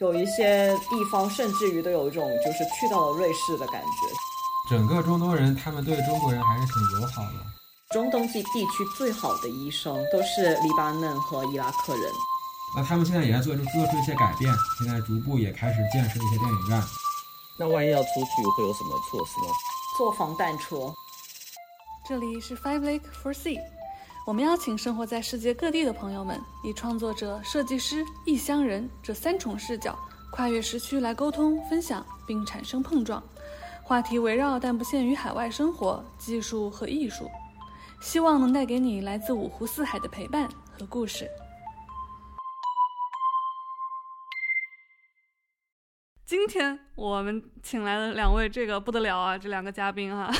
[0.00, 4.70] 有一些地方甚至于都有一种就是去到了瑞士的感觉。
[4.70, 7.44] 整个中东人他们对中国人还是挺友好的。
[7.90, 12.12] 中东地地区最好的医生都是黎巴嫩和伊拉克人。
[12.76, 16.80] 那他们现在也在做出做出一些改变，现在逐步也开始建设一些电影院。
[17.58, 19.52] 那万一要出去会有什么措施呢？
[19.96, 20.76] 坐防弹车。
[22.06, 23.58] 这里是 Five Lake for Sea，
[24.28, 29.98] 我们邀请生活在世界各地的朋友们，以创作者、设计师、异乡人这三重视角，
[30.30, 33.22] 跨越时区来沟通、分享，并产生碰撞。
[33.82, 37.26] 话题围绕但不限于海外生活、技术和艺术。
[38.02, 40.46] 希望能带给你来自五湖四海的陪伴
[40.78, 41.26] 和故事。
[46.26, 49.38] 今天我们请来了两位，这个不得了啊！
[49.38, 50.30] 这两个嘉宾哈，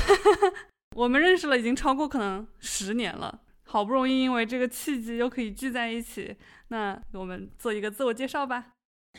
[0.94, 6.34] 我们认识了已经超过可能十年了，好不容易因为这个契机又可以聚在一起，
[6.68, 8.68] 那我们做一个自我介绍吧。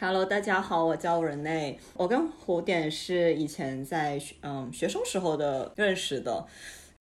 [0.02, 6.48] Hello，大家好，我叫任内，我跟胡点是以前在嗯学生时候的认识的。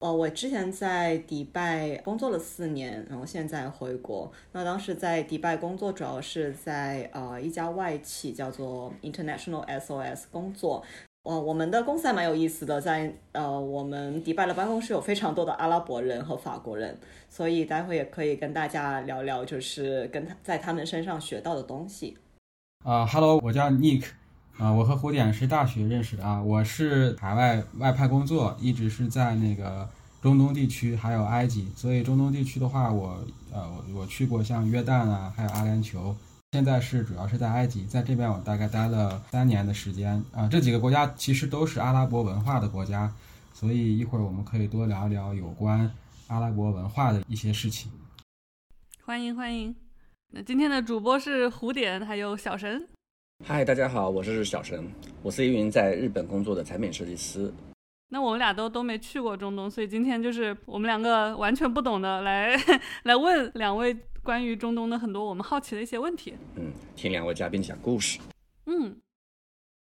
[0.01, 4.31] 哦，我之前在迪拜工作了四年，然后现在回国。
[4.53, 10.85] 那当时在迪拜工作，主要是在呃一家外企叫做 International SOS 工作。
[11.29, 16.97] 哦，我们的公司还蛮有意思的，在呃我们迪拜的办公室有非常多的阿拉伯人和法国人，
[17.29, 22.17] 所以待会也可以跟大家聊聊，就是跟他在他们身上学到的东西。
[22.83, 24.05] 啊，Hello，我叫 Nick。
[24.57, 29.87] 啊，我和胡典是大学认识的啊，我是海外外派工作，一直是在那个
[30.23, 31.69] 中东地区，还有埃及。
[31.77, 36.15] 所以中东地区的话，我呃我我去过像约旦啊，还有阿联酋。
[36.53, 40.49] 现在是主要是在埃及，在这边我大概待了三年的时间啊。
[40.51, 43.13] 这几个国家其实都是阿拉伯文化的国家，
[43.53, 45.93] 所以一会儿我们可以多聊聊有关
[46.29, 47.93] 阿拉伯文化的一些事情。
[49.05, 49.77] 欢迎欢迎，
[50.33, 52.89] 那今天的主播是胡点，还有小神。
[53.45, 54.83] 嗨，大家好，我是小神，
[55.23, 57.53] 我是一名在日本工作的产品设计师。
[58.09, 62.57] 那我们俩都都没去过中东，所以今天就是我们两个完全不懂的来
[63.05, 63.95] 来问两位
[64.29, 66.35] 关于中东的很多我们好奇的一些问题。
[66.57, 68.19] 嗯，听两位嘉宾讲故事。
[68.67, 69.01] 嗯，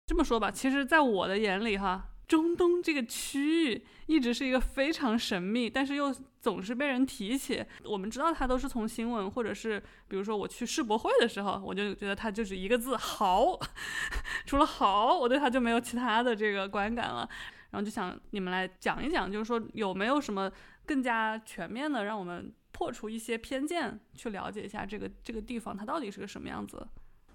[0.06, 2.06] 这么说吧，其实在我的眼里哈。
[2.26, 7.62] 中东这个区域一直是一个非常神秘，但是又总是被人提起。
[7.84, 9.78] 我们知道它都是从新闻，或者是
[10.08, 13.58] 比如说我去世博会的时候，我就觉得它就是一个字豪。
[14.46, 17.28] 除了豪，我对它就没有其他的这个观感了。
[17.72, 20.50] 然后就想你们来讲一讲，就是说有没有什么
[20.86, 26.82] 更加全面的，让我们破除一些偏见，去了解一下这个这个地方它到底是个什么样子。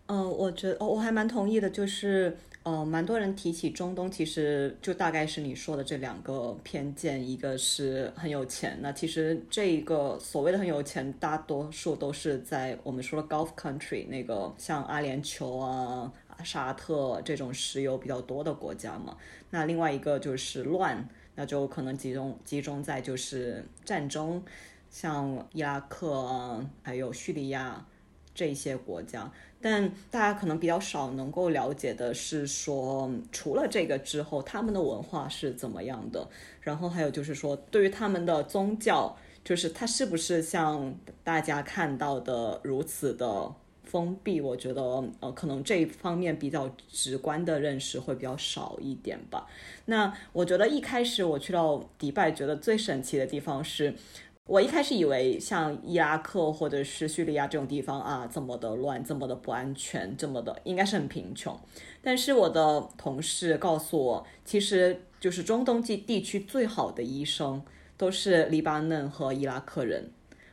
[0.08, 16.12] 嗯，我觉得我还蛮同意的，就是，呃，蛮多人提起中东，其实就大概是你说的这两个偏见，一个是很有钱，那其实这一个所谓的很有钱，大多数都是在我们说的 Gulf country 那个像阿联酋啊、
[16.44, 19.16] 沙特这种石油比较多的国家嘛。
[19.52, 24.44] 那另外一个就是乱，那就可能集中集中在就是战争，
[24.96, 27.86] 像伊拉克，还有叙利亚
[28.34, 29.30] 这些国家。
[29.60, 36.26] 但大家可能比较少能够了解的是，说除了这个之后，他们的文化是怎么样的？
[36.62, 40.96] 然后还有就是说，对于他们的宗教，就是它是不是像
[41.26, 43.54] 大家看到的如此的
[43.84, 44.40] 封闭？
[44.40, 44.82] 我觉得，
[45.20, 49.46] 呃，可能这一方面比较直观的认识会比较少一点吧。
[49.88, 53.94] 那我觉得一开始我去到迪拜，觉得最神奇的地方是。
[54.48, 61.60] 我一开始以为像伊拉克或者是叙利亚这种地方啊，这么的乱，这么的不安全，这么的应该是很贫穷。
[62.04, 67.60] 但是我的同事告诉我，其实就是中东地地区最好的医生
[67.98, 70.12] 都是黎巴嫩和伊拉克人。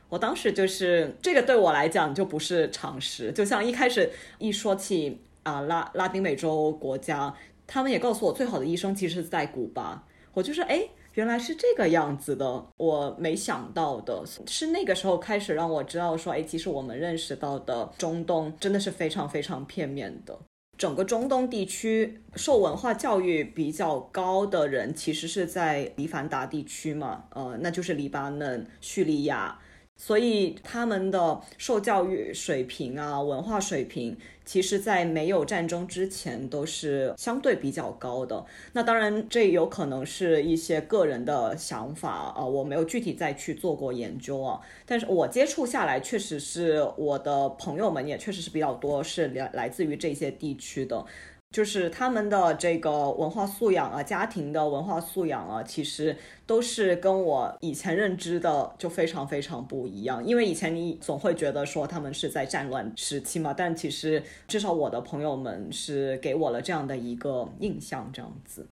[0.09, 7.31] 我当时就是这个对我来讲就不是常识，就像一开始一说起啊拉拉丁美洲国家，
[7.67, 10.07] 他们也告诉我最好的医生其实是在古巴。
[10.33, 10.89] 我就是哎。
[11.13, 20.37] 原来是这个样子的，我没想到的是那个时候开始让我知道说，哎，其实我们认识到的中东真的是非常非常片面的。
[20.75, 29.59] 整个中东地区受文化教育比较高的人，其实是在黎凡达地区嘛，呃，那就是黎巴嫩、叙利亚。
[29.95, 38.45] 所以他们的受教育水平啊，文化水平，其实，在没有战争之前都是相对比较高的。
[38.73, 44.59] 那当然，这有可能是一些个人的想法啊，我没有具体再去做过研究啊。
[44.85, 51.05] 但是我接触下来，确实是我的朋友们也确实是比较多，是来来自于这些地区的。
[51.53, 56.17] 就是他们的这个文化素养啊，家庭的文化素养啊，其实
[56.47, 60.25] 都是跟我以前认知的就非常非常不一样。
[60.25, 68.65] 因为以前你总会觉得说他们是在战乱时期嘛，但其实至少我的朋友们是给我了这样的一个印象，这样子。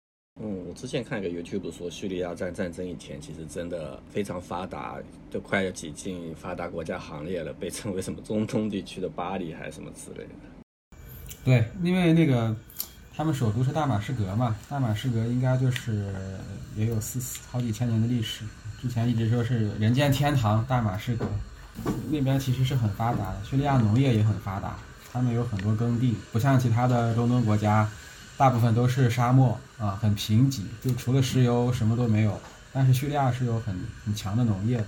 [0.42, 4.98] 嗯，我之前看一个 YouTube 说，叙利亚在战争以前其实真的非常发达，
[5.30, 10.30] 都快要挤进发达国家行列了，被称为什么中东地区的巴黎还是什么之类的。
[11.44, 12.56] 对，因为那个
[13.20, 16.16] 他们首都是大马士革嘛，大马士革应该就是
[16.78, 18.46] 也有四四好几千年的历史，
[18.82, 21.30] 之前一直说是人间天堂，大马士革
[22.10, 24.78] 那边其实是很发达的，叙利亚农业也很发达，
[25.12, 27.90] 他们有很多耕地，不像其他的中东国家。
[28.38, 32.40] 大部分都是沙漠啊，很贫瘠，就除了石油什么都没有。
[32.72, 33.76] 但是叙利亚是有很
[34.06, 34.82] 很强的农业，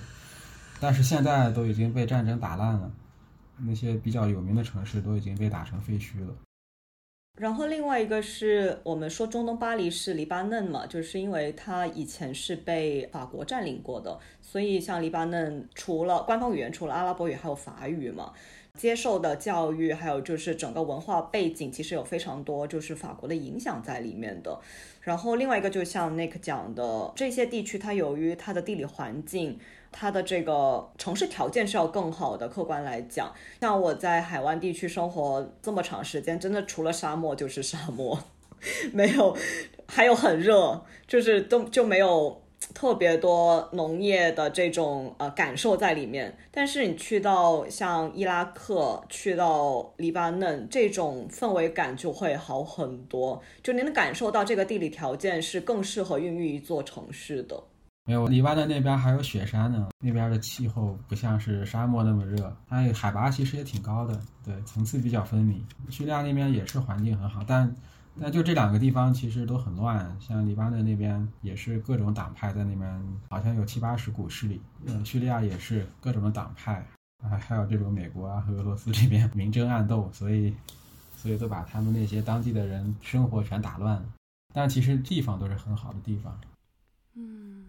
[0.80, 2.90] 但是现在都已经被战争打烂了，
[3.58, 6.34] 那些比较有名的城市都已经被打成废墟了。
[7.38, 18.34] 然后另外一个是我们说中东巴黎是黎巴嫩嘛，就是因为它以前是被法国占领过的，所以像黎巴嫩除了官方语言除了阿拉伯语还有法语嘛。
[18.78, 24.58] 接受的教育，还有就是整个文化背景，其实有非常多就是法国的影响在里面的。
[25.02, 29.60] 然后另外一个，就像 Nick 讲的，这些地区它由于它的地理环境，
[29.92, 32.48] 它的这个城市条件是要更好的。
[32.48, 38.18] 客观来讲，像我在海湾地区生活这么长时间，真的除了沙漠就是沙漠，
[38.94, 39.36] 没有，
[39.88, 42.42] 还有很热，就是都就没有。
[42.76, 53.42] 特别多农业的这种呃感受在里面，但是你去到像伊拉克、去到黎巴嫩，这种氛围感就会好很多。
[53.64, 57.62] 就您能感受到这个地理条件是更适合孕育一座城市的。
[58.06, 65.64] 没有，黎巴嫩那边还有雪山呢，那边的气候不像是沙漠那么热，它海拔其实也挺高的，对，层次比较分明。
[65.90, 67.74] 叙利亚那边也是环境很好，但。
[68.20, 74.62] 但就这两个地方其实都很乱，像黎巴嫩那边也是各种党派在那边，好像有七八十股势力。
[74.86, 76.86] 嗯，叙利亚也是各种的党派，
[77.24, 80.54] 啊，还有这种美国啊和俄罗斯这边明争暗斗，所以，
[81.16, 84.06] 所以都把他们那些当地的人生活全打乱了。
[84.54, 86.38] 但其实地方都是很好的地方。
[87.16, 87.61] 嗯。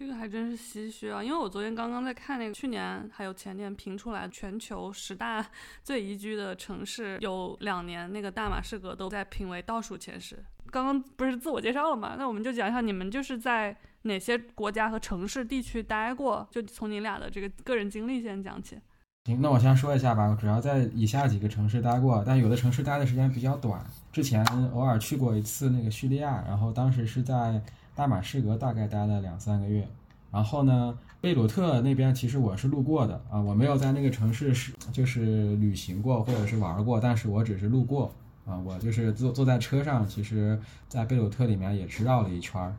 [0.00, 5.44] 这个还真是唏嘘啊，因为我昨天刚刚在看那个去年还有前年评出来全球十大
[5.84, 10.42] 最宜居的城市，有两年那个大马士革都在评为倒数前十。
[10.70, 12.14] 刚刚不是自我介绍了吗？
[12.16, 18.78] 那我们就讲一下你们就是在哪些国家和城市地区待过，就从你俩的这个个人经历先讲起。
[19.26, 23.84] 行，那我先说一下吧，主要在以下几个城市待过，但有的城市待的时间比较短。
[24.10, 24.42] 之前
[24.72, 27.62] 偶尔去过一次那个叙利亚，然后当时是在。
[28.00, 29.86] 大马士革大概待了两三个月，
[30.30, 38.10] 然后呢，贝鲁特那边其实我是路过的啊，我没有在那个城市是就是旅行过或者是玩过，但是我只是路过
[38.46, 40.58] 啊，我就是坐坐在车上，其实
[40.88, 42.74] 在贝鲁特里面也是绕了一圈儿，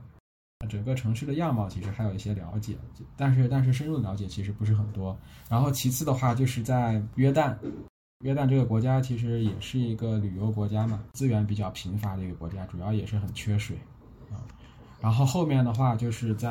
[0.68, 2.76] 整个城市的样貌其实还有一些了解，
[3.16, 5.16] 但是但是深入了解其实不是很多。
[5.48, 7.56] 然后其次的话就是在约旦，
[8.26, 13.78] 约旦这个国家其实也是一个旅游国家嘛，资源比较贫乏的一个国家，主要也是很缺水。
[15.02, 16.50] 然后后面的话就是在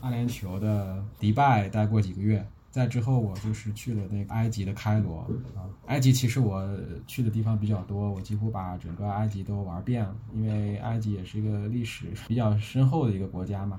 [0.00, 5.20] 阿联酋的迪拜待过几个月，在之后我就是去了那个埃及的开罗
[5.54, 5.66] 啊。
[5.86, 6.64] 埃及其实我
[7.06, 13.78] 去的地方比较多，我几乎把整个埃及都玩遍了，因为埃及也是一个历史比较深厚的一个国家嘛。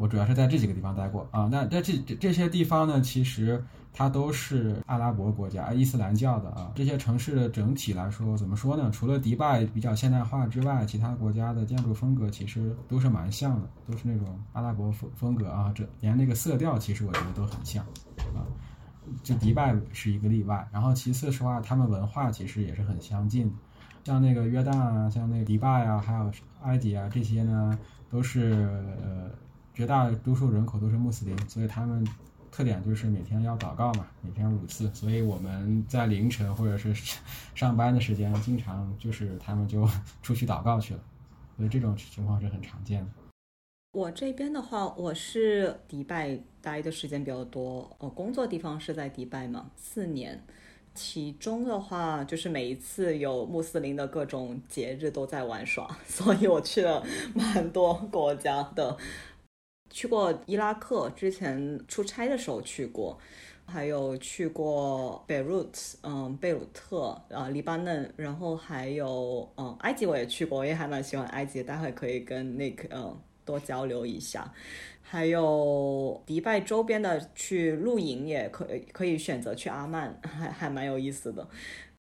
[0.00, 1.48] 我主要是在这几个地方待过啊。
[1.50, 3.62] 那在这这这些地方呢，其实。
[3.98, 6.70] 它都是阿拉伯国家，伊斯兰教的啊。
[6.74, 8.90] 这些城市的整体来说，怎么说呢？
[8.90, 15.72] 除了迪拜比较现代化之外，其他国家的建筑风格其实都是蛮像的，都是那种阿拉伯风风格啊。
[15.74, 17.82] 这连那个色调，其实我觉得都很像
[18.34, 18.44] 啊。
[19.22, 23.50] 就迪拜是一个例外，然后其次的话，他们文化其实也是很相近。
[24.04, 26.30] 像那个约旦啊，像那个迪拜啊，还有
[26.62, 27.78] 埃及啊，这些呢，
[28.10, 28.52] 都是
[29.02, 29.30] 呃
[29.72, 32.06] 绝大多数人口都是穆斯林，所以他们。
[32.56, 36.94] 特点就是每天要祷告嘛，每天五次，所以我们在凌晨或者是
[37.54, 39.86] 上班的时间，经常就是他们就
[40.22, 41.00] 出去祷告去了，
[41.58, 43.10] 所以这种情况是很常见的。
[43.92, 50.42] 我这边的话，我是迪拜待的时间比较多，我，工作地方是在迪拜嘛，四年，
[50.94, 58.96] 其中的话就是每一次有穆斯林的各种节日都在玩耍， 所以我去了蛮多国家的。
[59.96, 63.18] 去过伊拉克，之前出差的时候去过，
[63.64, 74.52] 还有去过贝鲁特，嗯，贝鲁特，啊，黎巴嫩，然后还有，嗯，埃及我也去过，我也还蛮喜欢埃及，待会可以跟 Nick，嗯，多交流一下。
[75.00, 81.48] 还有迪拜周边的去露营也可，可以选择去阿曼，还还蛮有意思的。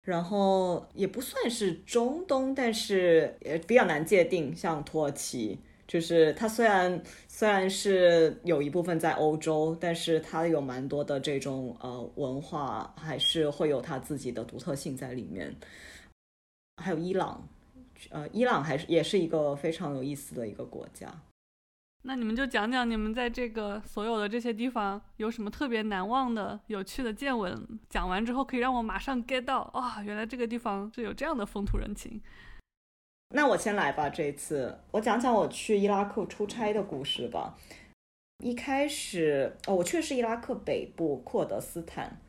[0.04, 5.58] 然后也不算是中东，但是也比较难界定，像土耳其。
[5.90, 15.52] 就是它虽然虽然是有一部分在欧洲，但是它有蛮多的这种呃文化，还是会有它自己的独特性在里面。
[16.78, 17.44] 还有伊朗，
[18.12, 21.12] 呃，伊朗还是也是一个非常有意思的一个国家。
[22.04, 27.68] 那你们就讲讲你们在这个所有的这些地方有什么特别难忘的、有趣的见闻？
[27.90, 32.22] 讲完之后可以让我马上 get 到啊，原来这个地方是有这样的风土人情。
[33.32, 37.56] 那我先来吧，这一次我讲讲我去伊拉克出差的故事吧。
[38.44, 42.20] 一开始，哦，我去的是伊拉克北部库德斯坦，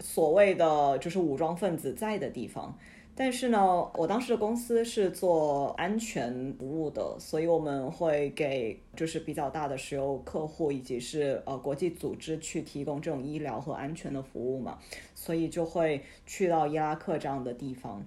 [0.00, 2.76] 所谓的就是武装分子在的地方。
[3.14, 14.78] 但是呢，我当时的公司是做安全服务的，所以我们会给就是比较大的石油客户以及是呃国际组织去提供这种医疗和安全的服务嘛，
[15.14, 18.04] 所以就会去到伊拉克这样的地方。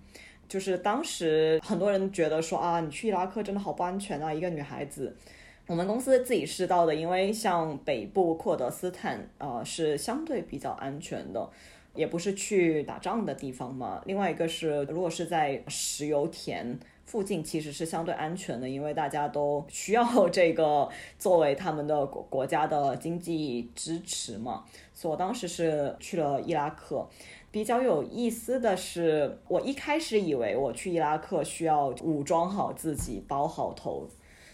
[0.53, 5.17] 就是当时很多人觉得说啊，你去伊拉克真的好不安全啊，一个女孩子。
[5.65, 11.49] 我们公司自己知道的，因为像北部库德斯坦，呃，是相对比较安全的，
[11.95, 13.99] 也不是去打仗的地方嘛。
[14.05, 24.63] 另外一个是，如果是在石油田附近，其实是相对安全的，因为大家都需要 这个作为他们的国国家的经济支持嘛。
[24.93, 27.09] 所以我当时是去了伊拉克。
[27.53, 34.07] 比较有意思的是，我一开始以为我去伊拉克需要武装好自己，包好头，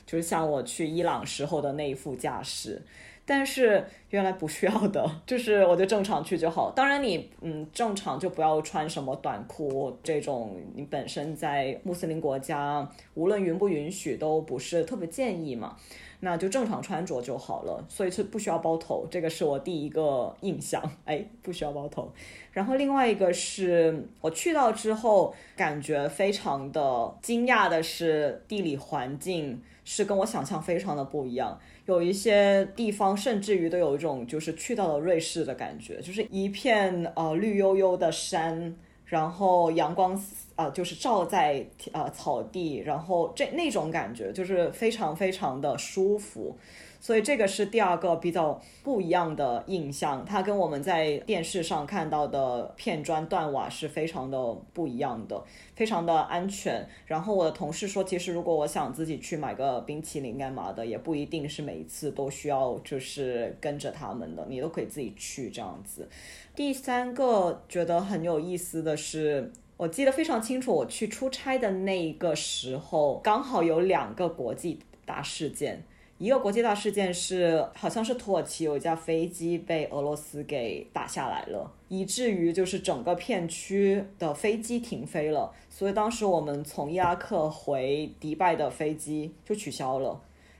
[0.06, 2.82] 就是像我去伊朗时候的那一副架势。
[3.30, 6.72] 但是原来不需要的，就是我就正常去就好。
[6.72, 15.78] 当然你嗯正常就不要穿什么短裤这种，你本身在穆斯林国家，无论允不允许都不是特别建议嘛。
[16.22, 22.12] 那就正常穿着就好了，所以是不需要包头，这个是我第一个印象，哎，不需要包头。
[22.52, 31.58] 然后另外一个是我去到之后，感觉非常的惊讶的是，地理环境是跟我想象非常的不一样，
[31.90, 38.76] 有一些地方甚至于都有一种就是去到了瑞士的感觉，就是一片呃绿油油的山。
[39.06, 40.24] 然后阳光
[40.56, 46.56] 啊，就是照在呃草地，然后这那种感觉就是非常非常的舒服。
[47.02, 54.38] 所以这个是第二个比较不一样的印象，它跟我们在电视上看到的片砖断瓦是非常的
[54.74, 55.42] 不一样的，
[55.76, 56.86] 非常的安全。
[57.06, 66.08] 然后我的同事说，其实如果我想自己去买个冰淇淋干嘛的，也不一定是每一次都需要就是跟着他们的，你都可以自己去这样子。
[66.54, 75.86] 第三个觉得很有意思的是，我记得非常清楚，我去出差的那一个时候，刚好有两个国际大事件。
[76.20, 90.20] 一个国际大事件是，好像是土耳其有一架飞机被俄罗斯给打下来了，以至于就是整个片区的飞机停飞了，所以当时我们从伊拉克回迪拜的飞机就取消了，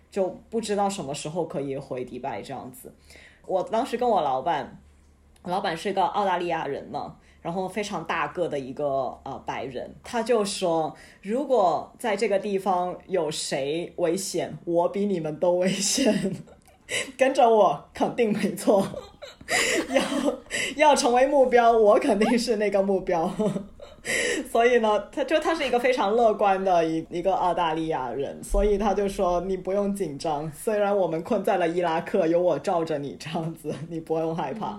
[0.10, 2.94] 就不知道什么时候可以回迪拜这样子。
[3.46, 4.82] 我当时跟我老板，
[5.44, 7.18] 老板是个澳大利亚人嘛。
[7.42, 16.36] 然后非常大个的一个呃白人，他就说，如果在这个地方有谁危险，我比你们都危险，
[17.18, 18.86] 跟着我肯定没错，
[19.90, 20.04] 要
[20.76, 23.32] 要成为目标，我肯定是那个目标。
[24.52, 34.78] 所以呢，他就他是一个非常乐观的一一个澳大利亚人，所以他就说你不用紧张，虽然我们困在了伊拉克，有我罩着你这样子，你不用害怕。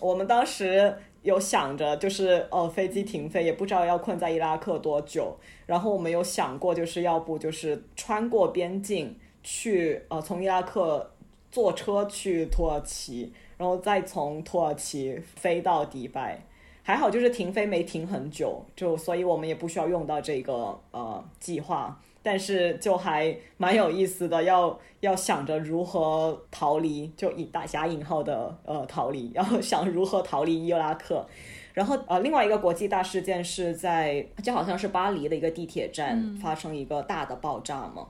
[0.00, 0.94] 我们当时。
[1.22, 5.36] 有想着就是呃飞机停飞，也不知道要困在伊拉克多久。
[5.66, 11.10] 然后我们有想过，就是要不就是穿过边境去呃从伊拉克
[11.50, 16.40] 坐车去土耳其，然后再从土耳其飞到迪拜。
[16.82, 22.00] 还好就是停飞没停很久，就所以我们也不需要用到这个呃计划。
[22.30, 31.26] 但是就还蛮有意思的，要要想着如何逃离，就以打加引号的呃逃离，然后想如何逃离伊拉克，
[31.72, 38.08] 然后呃另外一个国际大事件是在就好像是巴黎的一个地铁站发生一个大的爆炸嘛，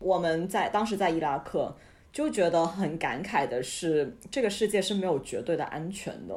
[0.00, 1.72] 我们在当时在伊拉克
[2.12, 6.34] 就觉得很感慨的是，这个世界是没有绝对的安全的，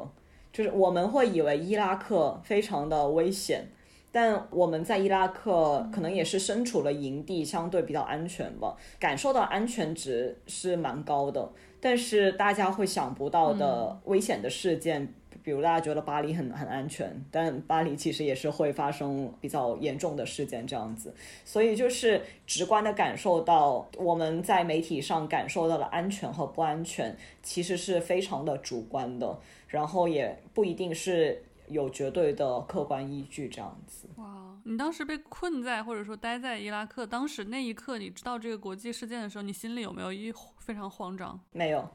[0.52, 3.66] 就是我们会以为伊拉克非常的危险。
[4.10, 11.50] 但我们在伊拉克可能也是身处了营地，相对比较安全吧，感受到安全值是蛮高的。
[11.80, 21.14] 但是大家会想不到的危险的事件，比如大家觉得巴黎很很安全，但巴黎其实也是会发生比较严重的事件这样子。
[21.44, 29.38] 所以就是直观的感受到我们在媒体上感受到的安全和不安全，其实是非常的主观的，
[29.68, 31.42] 然后也不一定是。
[31.70, 34.08] 有绝对的客观依据这样子。
[34.16, 41.40] 哇，你当时被困在或者说待在伊拉克，当时那一刻你知道这个国际事件的时候，你心里有没有一非常慌张？
[41.52, 41.88] 没有。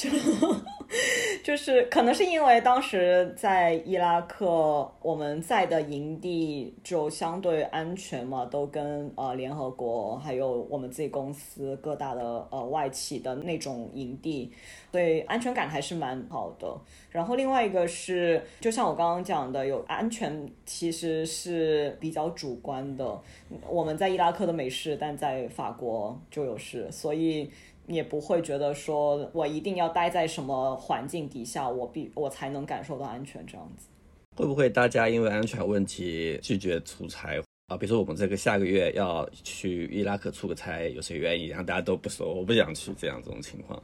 [0.00, 0.08] 就
[1.44, 14.50] 就是可能是因为当时在伊拉克，我们在的营地就相对安全嘛，都跟呃联合国还有我们自己公司各大的呃外企的那种营地，
[14.90, 16.74] 所以安全感还是蛮好的。
[17.10, 23.20] 然后另外一个是，就像我刚刚讲的，有安全其实是比较主观的。
[23.68, 27.50] 我们在伊拉克的没事，但在法国就有事，所以。
[27.90, 33.88] 也不会觉得说我一定要待在什么环境底下，我必我才能感受到安全这样子。
[34.36, 37.76] 会不会大家因为安全问题拒绝出差啊？
[37.76, 41.48] 比如说我们这个下个月要去伊拉克出个差，有谁愿意？
[41.48, 43.82] 然后大家都不说，我不想去，这样这种情况。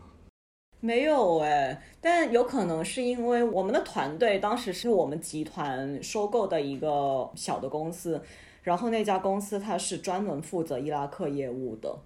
[0.79, 8.23] 没有哎，但有可能是因为我们的团队当时是我们集团收购的一个小的公司，
[8.63, 11.99] 然后那家公司它是专门负责伊拉克业务的。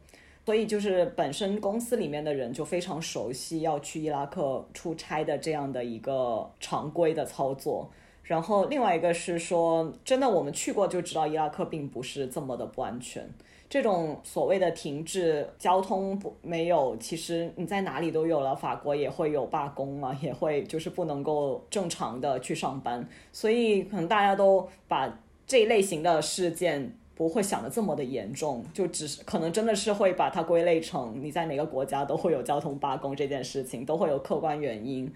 [0.46, 7.88] 所以就是本身公司里面的人就非常熟悉要去伊拉克出差的这样的一个常规的操作，
[8.24, 13.28] 然后另外一个是说，真的我们去过就知道伊拉克并不是这么的不安全。
[13.68, 26.96] 这种所谓的停滞交通不没有，其实你在哪里都有了，法国也会有罢工嘛，也会就是不能够正常的去上班，所以可能大家都把这一类型的事件。
[27.20, 35.12] 不会想的这么的严重，就只是可能真的是会把它归类成你在哪个国家都会有交通罢工这件事情，都会有客观原因，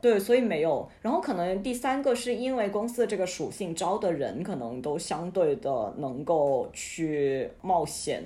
[0.00, 0.88] 对，所以没有。
[1.02, 8.24] 然后可能第三个是因为公司的这个属性，招的人可能都相对的能够去冒险，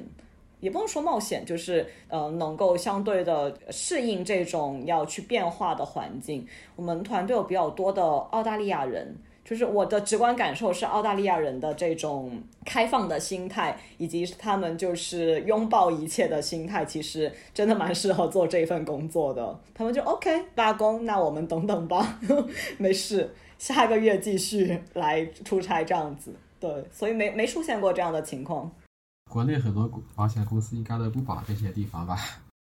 [0.60, 6.46] 也不能说冒险，就是呃能够相对的适应这种要去变化的环境。
[6.76, 9.16] 我们团队有比较多的澳大利亚人。
[9.48, 19.60] 就是我的直观感受是，澳大利亚人的这种开放的心态，以及他们就是拥抱一切的心态，其实真的蛮适合做这份工作的。
[19.72, 22.18] 他们就 OK 罢工，那我们等等吧，
[22.76, 26.34] 没事，下个月继续来出差这样子。
[26.58, 28.68] 对，所以没没出现过这样的情况。
[29.30, 32.18] 国内很多保险公司应该都不保这些地方吧？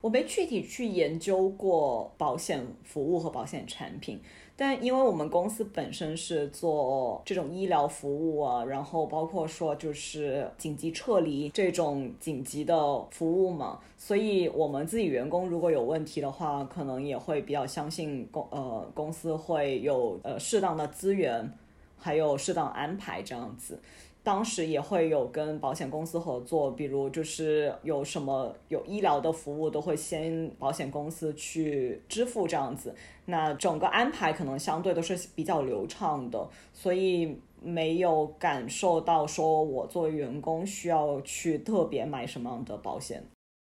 [0.02, 4.20] 我没具体去研究过保险服务和保险产品。
[4.56, 12.76] 但因为我们公司本身是做这种医疗服务啊，然后包括说就是紧急撤离这种紧急的
[13.10, 21.50] 服务嘛，所以我们自己员工如果有问题的话，可能也会比较相信公呃公司会有呃适当的资源，
[21.98, 23.80] 还有适当安排这样子。
[24.24, 32.94] 当时也会有跟保险公司合作，比如就是有什么有医疗的服务，都会先保险公司去支付这样子。
[33.24, 43.22] 那整个安排可能相对都是比较流畅的，所以没有感受到说我作为员工需要去特别买什么样的保险。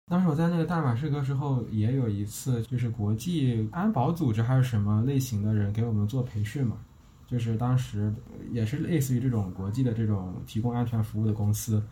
[0.09, 6.77] 当时我在那个大马士革时候，也有一次就是国际安保组织还是什么类型的人给我们做培训嘛。
[7.27, 8.13] 就是当时
[8.51, 11.83] 也是类似于这种国际的这种提供安全服务的公司，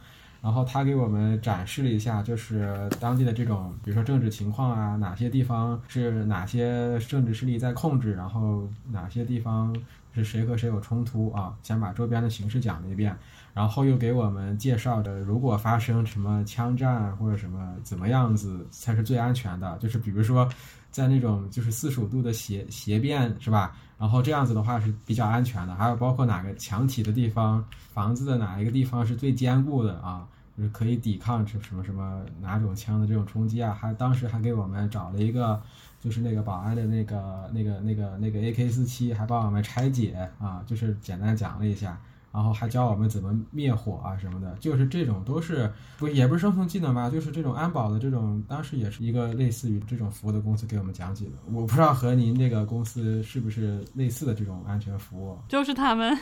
[0.41, 9.76] 然后他给我们展示了一下，就是当地的这种，比如说政治情况啊，哪些地方是哪些政治势力在控制，然后哪些地方
[10.13, 13.13] 是谁和谁有冲突啊，先把周边的形势讲了一遍，
[13.54, 20.48] 然后又给我们介绍的，如果发生什么枪战或者什么怎么样子才是最安全的，就是比如说
[20.95, 23.75] 在那种就是四十五度的斜斜边是吧？
[23.97, 27.62] 然后这样子的话是比较安全的，还有包括哪个墙体的地方，
[27.93, 30.25] 房子的哪一个地方是最坚固的啊，
[30.58, 35.62] 就是可以抵抗什什么什么哪种枪的这种冲击啊，还当时还给我们找了一个，
[35.99, 41.99] 就是那个保安的那个那个那个那个 AK 四七，还帮我们拆解啊，就是简单讲了一下。
[42.36, 51.32] 然后还教我们怎么灭火啊什么的，就是这种都是不也不是生存技能吧，就是这种安保的这种，当时也是一个类似于这种服务的公司给我们讲解的。
[51.54, 56.13] 我不知道和您那个公司是不是类似的这种安全服务，就是他们，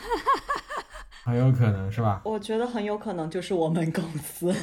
[1.24, 2.22] 很有可能是吧？
[2.24, 4.54] 我觉得很有可能就是我们公司。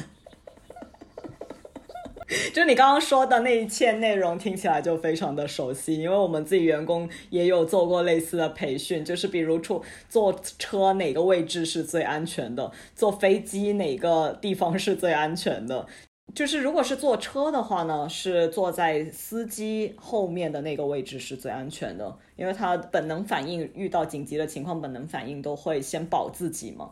[2.54, 15.86] 就你刚刚说的那一切内容听起来就非常的熟悉，因为我们自己员工也有做过类似的培训，就是比如出坐车哪个位置是最安全的，坐飞机哪个地方是最安全的。
[16.34, 26.90] 就是如果是坐车的话呢，是坐在司机后面的那个位置是最安全的，因为他本能反应遇到紧急的情况，本能反应都会先保自己嘛。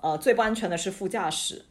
[0.00, 1.66] 呃，最不安全的是副驾驶。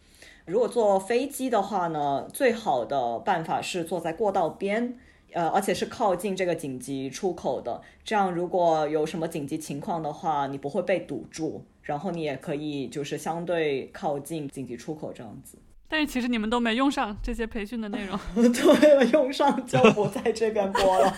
[0.49, 4.97] 如果坐飞机的话呢，最好的办法是坐在过道边，
[5.33, 15.59] 呃，而且是靠近这个紧急出口的，这样如果有什么紧急情况的话，你不会被堵住，然后你也可以就是相对靠近紧急出口这样子。
[15.87, 18.17] 但是其实你们都没用上这些培训的内容。
[18.51, 21.15] 对，用上就不在这边播了。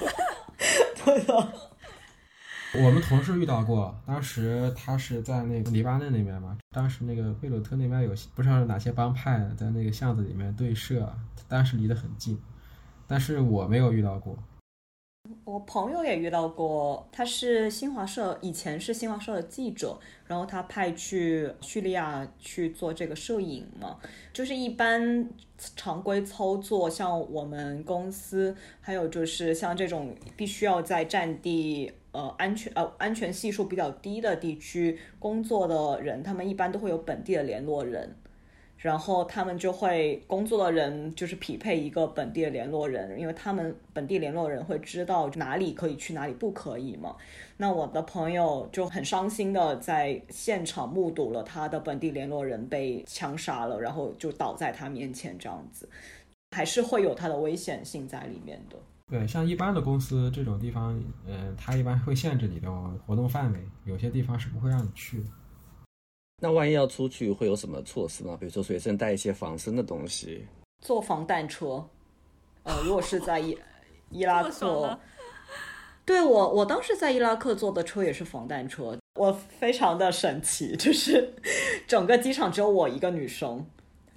[1.05, 1.70] 对的。
[2.73, 11.13] 我们同事遇到过，当时他是在那个黎巴嫩那边嘛，当时那个贝鲁特那边有不知道是哪些帮派在那个巷子里面对射，
[11.49, 12.39] 当时离得很近，
[13.05, 14.37] 但是我没有遇到过。
[15.43, 23.97] 我朋友也遇到过，他是新华社以前是新华社的记者，然后他派去叙利亚去做这个摄影嘛，
[24.31, 25.29] 就是一般
[25.75, 38.15] 常规操作，像我们公司，还有就是像这种必须要在战地呃安全呃安全系数比较低的地区工作的人，他们一般都会有本地的联络人。
[38.77, 47.15] 然后他们就会工作的人就是匹配一个本地的联络人，因为他们本地联络人会知道哪里可以去，哪里不可以嘛。
[47.57, 55.87] 那我的朋友就很伤心的在现场目睹了他的本地联络人被枪杀了，然后就倒在他面前这样子，
[56.49, 58.75] 还是会有它的危险性在里面的。
[59.11, 60.97] 对，像一般的公司这种地方，
[61.27, 62.71] 嗯，它一般会限制你的
[63.05, 65.25] 活动范围，有些地方是不会让你去的。
[66.41, 68.37] 那万一要出去会有什么措施吗？
[68.39, 70.47] 比如说随身带一些防身的东西，
[70.79, 71.85] 坐防弹车。
[72.63, 73.57] 呃，如果是在伊
[74.11, 74.97] 伊拉克，
[76.05, 81.33] 对我我当时在伊拉克坐的车也是防弹车，我非常的神奇，就是
[81.85, 83.65] 整个机场只有我一个女生，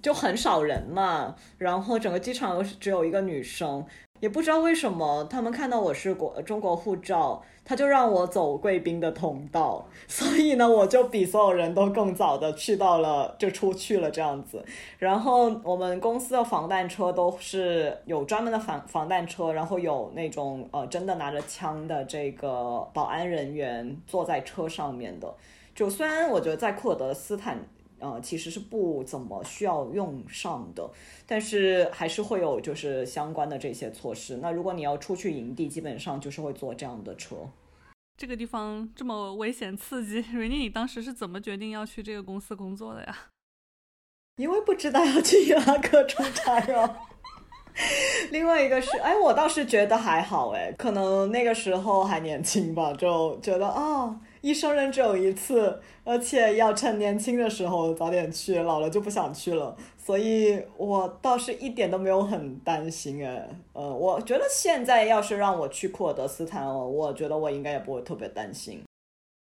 [0.00, 3.84] 就很少人嘛，然后整个机场又是只有一个女生。
[4.24, 14.64] 也不知道为什么，他们看到我是国中国护照，他就让我走贵宾的通道， 所以呢，我就比所有人都更早的去到了，就出去了这样子。
[14.98, 25.30] 然后我们公司的防弹车都是有专门的防防弹车，然后有那种呃真的拿着枪的这个保安人员坐在车上面的。
[25.74, 27.58] 就虽然我觉得在库尔德斯坦。
[27.98, 30.90] 呃，其实是不怎么需要用上的，
[31.26, 34.38] 但是还是会有就是相关的这些措施。
[34.38, 37.36] 那如果你要出去营地，基本上就是会坐这样的车。
[38.16, 43.16] 这个地方这么危险刺激， 瑞妮，你当时是怎么决定要去这个公司工作的呀？
[44.36, 46.96] 因为不知道要去伊拉克出差哦。
[48.30, 54.20] 另外一个是，哎，我倒是觉得还好，哎，可能那个时候还年轻吧，就觉得啊。
[54.44, 59.74] 一生人只有一次，而且要趁年轻的时候早点去，老了就不想去了。
[59.96, 63.48] 所以我倒是一点都没有很担心诶。
[63.72, 68.82] 呃，我觉得现在要是让我去库尔德斯坦，我觉得我应该也不会特别担心。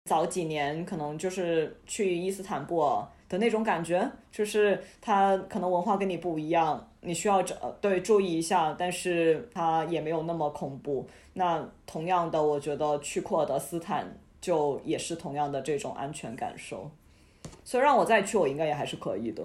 [0.09, 11.07] 早几年可能就是去伊斯坦布尔的那种感觉，就是它可能文化跟你不一样，你需要呃对注意一下，但是它也没有那么恐怖。
[11.35, 14.13] 那同样的，我觉得去库尔德斯坦。
[14.41, 16.89] 就也是同样的这种安全感受，
[17.63, 19.43] 所以让我再去，我应该也还是可以的。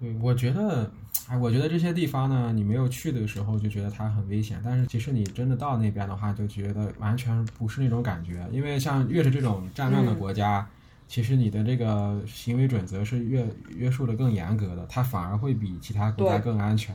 [0.00, 0.90] 对，我觉得，
[1.28, 8.44] 哎，我觉得这些地方呢，你没有去的时候就觉得它很危险，但是其实你真的到那边的话，就觉得完全不是那种感觉。
[8.50, 10.68] 因为像越是这种战乱的国家，
[11.06, 16.92] 其实你的这个行为准则是越约束的更严格的，它反而会比其他国家更安全。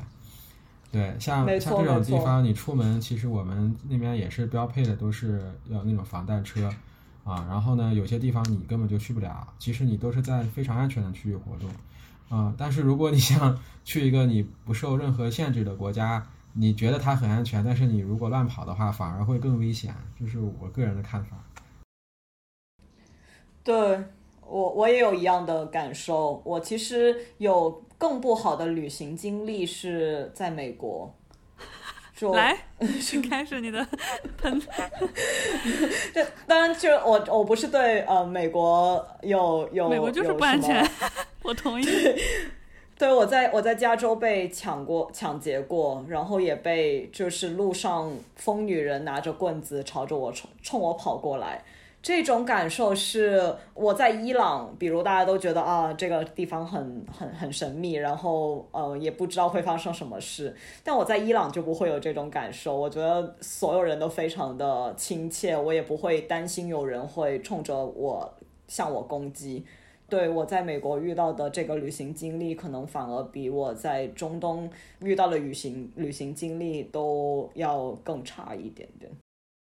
[0.97, 6.67] 对，像像这种地方，你出门其实我们那边也是标配的，都是要那种防弹车，
[7.23, 11.69] 啊，然后呢，有些地方你根本就去不了，其实你都是在非常安全的区域活动，
[12.35, 13.55] 啊，但是如果你 想
[13.85, 21.37] 去一个你不受任何限制的国家，你觉得它很安全，但是你如果乱跑的话，反而会更危险，就是我个人的看法。
[23.63, 24.03] 对
[24.41, 27.83] 我我也有一样的感受，我其实有。
[27.97, 31.13] 更不好的旅行经历是在美国。
[32.33, 32.57] 来，
[33.29, 33.87] 开始你的
[34.39, 34.59] 喷。
[36.11, 40.83] 这当然，就我我不是对呃美国有有美国就是不安全，
[41.43, 41.85] 我同意。
[42.97, 51.63] 对，我在我在加州被抢过抢劫过，然后也被就是路上疯女人拿着棍子朝着我冲冲我跑过来。
[52.07, 60.55] 这种感受是我在伊朗，比如大家都觉得啊，这个地方很很很神秘，然后呃也不知道会发生什么事。
[60.85, 68.33] 但我在伊朗就不会有这种感受，我觉得所有人都非常的亲切，我也不会担心有人会冲着我
[68.69, 69.65] 向我攻击。
[70.07, 79.11] 对我在美国遇到的这个旅行经历，可能反而比我在中东遇到的旅行旅行经历都要更差一点点。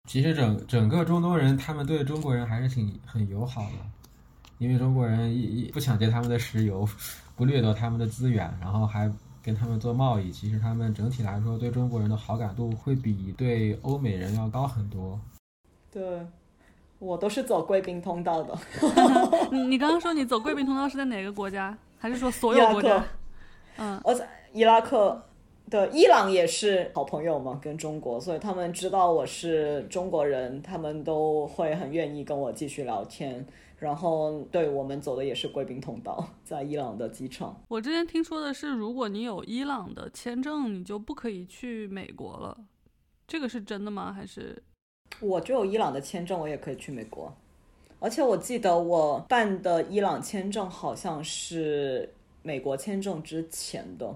[0.07, 3.77] 其实整整个中东人，他们对中国人还是挺很友好的，
[4.57, 6.87] 因为中国人一一不抢劫他们的石油，
[7.35, 9.11] 不掠夺他们的资源，然后还
[9.43, 15.19] 跟他们做贸易，其实他们整体来说对中国人的好感度会比对欧美人要高很多。
[15.91, 16.25] 对，
[16.99, 18.57] 我都是走贵宾通道的。
[19.51, 21.77] 你你刚刚说你走贵宾通道是在哪个国家？
[21.99, 23.03] 还是说所有国家？
[23.77, 25.21] 嗯，我在伊拉克
[25.69, 33.45] 的伊朗也是好朋友嘛，跟中国，所以他们知道我是中国人，他们都会很愿意跟我继续聊天。
[33.79, 37.61] 然后，对我们走的也是贵宾通道，在伊朗的机场。
[37.67, 42.57] 我之前听说的是，如果你有伊朗的签证，你就不可以去美国了。
[43.27, 44.11] 这个是真的吗？
[44.11, 44.59] 还是
[45.19, 47.31] 我就有伊朗的签证，我也可以去美国。
[47.99, 54.15] 而且我记得我办的伊朗签证好像是美国签证之前的。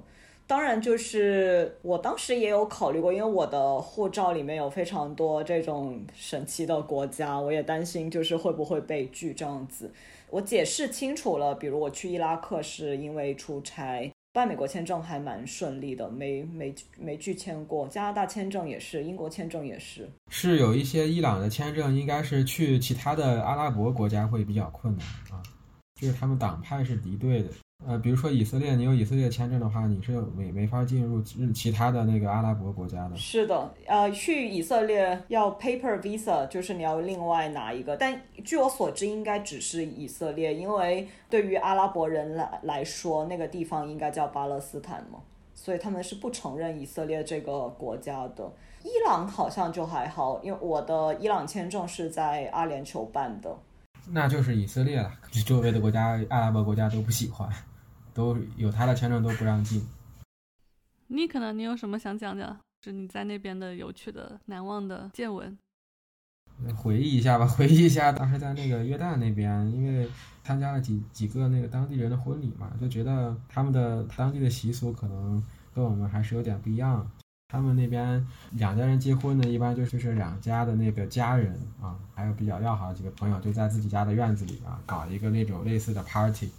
[0.51, 9.89] 当然，就是我当时也有考虑过，因为我的护照里面有非常多这种神奇的国家，我也担心就是会不会被拒这样子。
[10.29, 17.87] 我解释清楚了，比如我去伊拉克是因为出差，办美国签证还蛮顺利的，没没没拒签过。
[17.87, 20.05] 加拿大签证也是，英国签证也是。
[20.29, 25.41] 是有一些伊朗的签证，应该是去其他的阿拉伯国家会比较困难啊，
[25.95, 27.47] 就是他们党派是敌对的。
[27.87, 33.15] 呃，比如说以色列，你有以色列签证的话，你是没没法进入其其他的那个阿拉伯国家的。
[33.15, 37.97] 是的，呃，去以色列要 paper visa，就是你要另外拿一个。
[37.97, 45.17] 但据我所知，应该只是以色列，因为对于阿拉伯人来来说，那个地方应该叫巴勒斯坦嘛，
[45.55, 48.47] 所以他们是不承认以色列这个国家的。
[48.83, 53.57] 伊朗好像就还好，因为我的伊朗签证是在阿联酋办的。
[54.07, 55.11] 那就是以色列了，
[55.45, 57.49] 周围的国家阿拉伯国家都不喜欢。
[58.13, 59.86] 都有他的签证都不让进。
[61.08, 62.58] 你可能你有什么想讲讲？
[62.84, 65.56] 是你在那边的有趣的、难忘的见闻？
[66.76, 70.10] 回忆一下吧，回忆一下当时在那个约旦那边，因为
[70.43, 75.43] 参加了几几个那个当地人的婚礼嘛，就觉得他们的当地的习俗可能
[75.76, 77.08] 跟我们还是有点不一样。
[77.50, 86.50] 他们那边两家人结婚呢，一般就就是两家的那个家人啊，还有比较要好的几个朋友，就在自己家的院子里啊，搞一个那种类似的 party。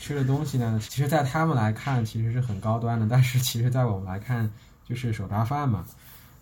[0.00, 4.50] 吃的东西呢，其实，在他们来看，其实是很高端的，但是，其实，在我们来看，
[4.82, 5.84] 就是手抓饭嘛，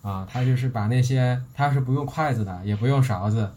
[0.01, 3.51] 啊，他就是把那些，他是不用筷子的，也不用勺子，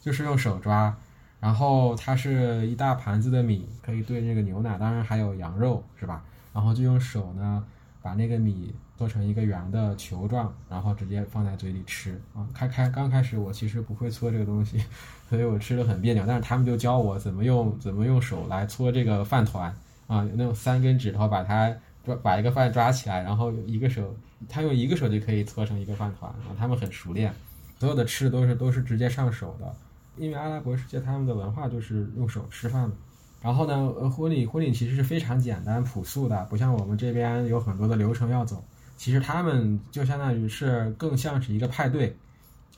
[0.00, 0.96] 就是用手抓，
[1.38, 6.24] 然后它是一大盘子的米，可以兑那个牛奶，当然还有羊肉，是吧？
[6.54, 7.62] 然后就用手呢，
[8.00, 12.46] 把那个米做成一个圆的球状，然后直接放在嘴里吃啊。
[12.54, 14.82] 开开刚开始我其实不会搓这个东西。
[15.32, 19.74] 所以我吃的很别扭，但是他们就教我怎么用怎么用手来搓这个饭团
[20.06, 21.74] 啊，那种三根指头把它
[22.04, 24.14] 抓把一个饭抓起来，然后一个手
[24.46, 27.32] 他用一个手就可以搓成一个饭团啊，他们很熟练，
[27.78, 29.74] 所有的吃都是都是直接上手的，
[30.18, 32.94] 因为阿拉伯世界他们的文化就是用手吃饭的。
[33.40, 38.62] 然后呢，婚礼婚礼其实是非常简单朴素的，不像我们这边有很多的流程要走，
[39.02, 42.16] 其实他们就相当于是更像是一个派对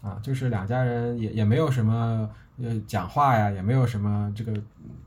[0.01, 2.31] 啊，就是两家人也也没有什么。
[2.63, 4.55] 呃，讲话呀，也没有什么这个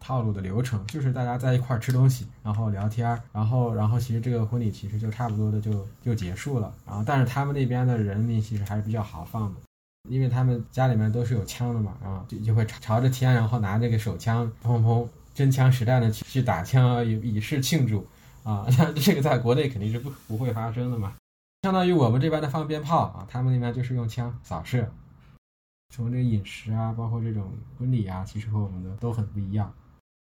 [0.01, 6.73] 套路的流程，就是大家在一块儿吃东西，然后聊天儿，然后，然后其实这个婚礼其实就差不多的就就结束了。
[6.85, 9.61] 然后，但是他们那边的人民其实还是比较豪放的，
[10.09, 18.05] 因为他们家里面都是有枪的嘛，然后就就会朝着天，然后拿那个手枪，砰砰，真枪实弹的去去打枪，以以示庆祝
[18.47, 18.65] 啊。
[18.77, 21.15] 那这个在国内肯定是不不会发生的嘛，
[21.63, 24.89] 相当于我们这边的放鞭炮啊，他们那边就是用枪扫射。
[25.93, 29.73] 从这个饮食啊，包括这种婚礼啊，其实和我们的都很不一样。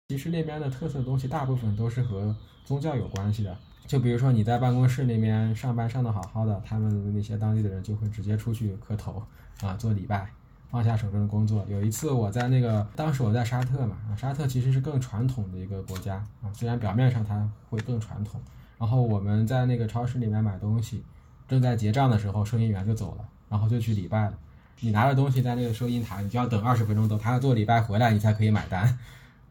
[0.09, 3.57] 其实那边的特色东西，大部分都是和宗教有关系的。
[3.87, 9.23] 就比如说你在办公室那边上班上的好好的，他们那些当地的人就会直接出去磕头
[9.61, 10.31] 啊，做礼拜，
[10.73, 11.65] 放下手中的工作。
[11.69, 18.41] 有一次我在那个，当时我在沙特嘛，啊，沙特其实是更传统的一个国家啊，虽然表面上它会更传统。
[18.79, 21.05] 然后我们在那个超市里面买东西，
[21.47, 24.35] 正在结账的时候，收银员就走了，然后就去礼拜了。
[24.81, 28.99] 你拿着东西在那个收银台，你就要等二十分钟，等他要做礼拜回来，你才可以买单。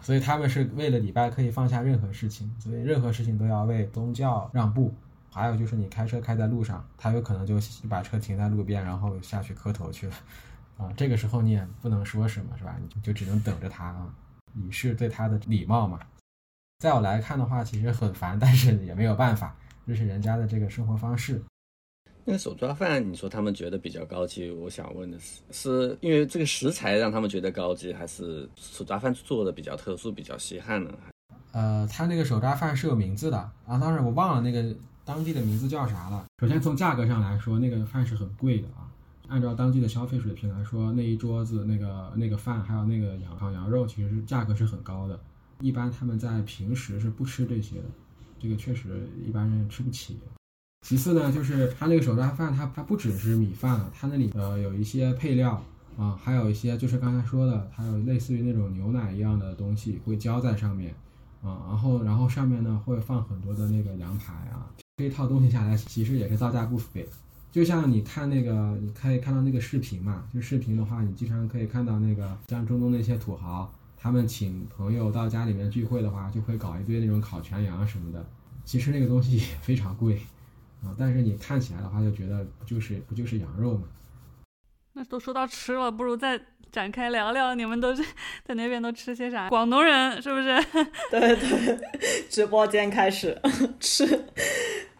[0.01, 4.91] 所以他们是为了礼拜可以放下任何事情，所以任何事情都要为宗教让步。
[5.29, 7.57] 还有就是你开车开在路上，他有可能就
[7.87, 10.13] 把车停在路边，然后下去磕头去了。
[10.81, 12.75] 啊，这个时候你也不能说什么，是吧？
[12.81, 14.13] 你就只能等着他啊，
[14.55, 15.99] 以示对他的礼貌嘛。
[16.79, 21.41] 在我来看的话，其实很烦，但是也没有办法，这是人家的这个生活方式。
[22.25, 30.91] 那个手抓饭，你说他们觉得比较高级，我想问的是，是因为这个食材让他们觉得高级，还是手抓饭做的比较特殊、比较稀罕呢？
[31.51, 36.25] 呃，他那个手抓饭是有名字的啊，当然我忘了那个当地的名字叫啥了。
[36.39, 38.89] 首先从价格上来说，那个饭是很贵的啊，
[39.31, 45.17] 按照当地的消费水平来说，那一桌子那个那个饭还有那个羊烤羊肉，其实价格是很高的。
[45.61, 47.85] 一般他们在平时是不吃这些的，
[48.41, 50.19] 这个确实一般人吃不起。
[50.85, 55.63] 其次呢，就是它那个手抓饭，它它不只是米饭，它那里呃有一些配料
[55.97, 60.93] 啊，还有一些就是刚才说的，还有类似于那种牛奶一样的东西会浇在上面
[61.41, 64.67] 啊，然后然后上面呢会放很多的那个羊排啊，
[64.97, 67.07] 这一套东西下来其实也是造价不菲。
[67.51, 78.25] 就像你看那个，你可以看到那个视频嘛，就视频的话，你经常可以看到那个像中东那些土豪，他们请朋友到家里面聚会的话，就会搞一堆那种烤全羊什么的。
[78.63, 80.21] 其实那个东西 也非常贵
[80.81, 83.83] 啊，但是你看起来的话，就觉得不就是不就是羊肉嘛。
[84.93, 86.39] 那都说到吃了，不如再
[86.71, 88.01] 展开聊聊，你们都是
[88.45, 89.49] 在那边都吃些啥？
[89.49, 90.57] 广东人是不是？
[91.11, 91.79] 对对，
[92.29, 93.37] 直播间开始
[93.79, 94.25] 吃。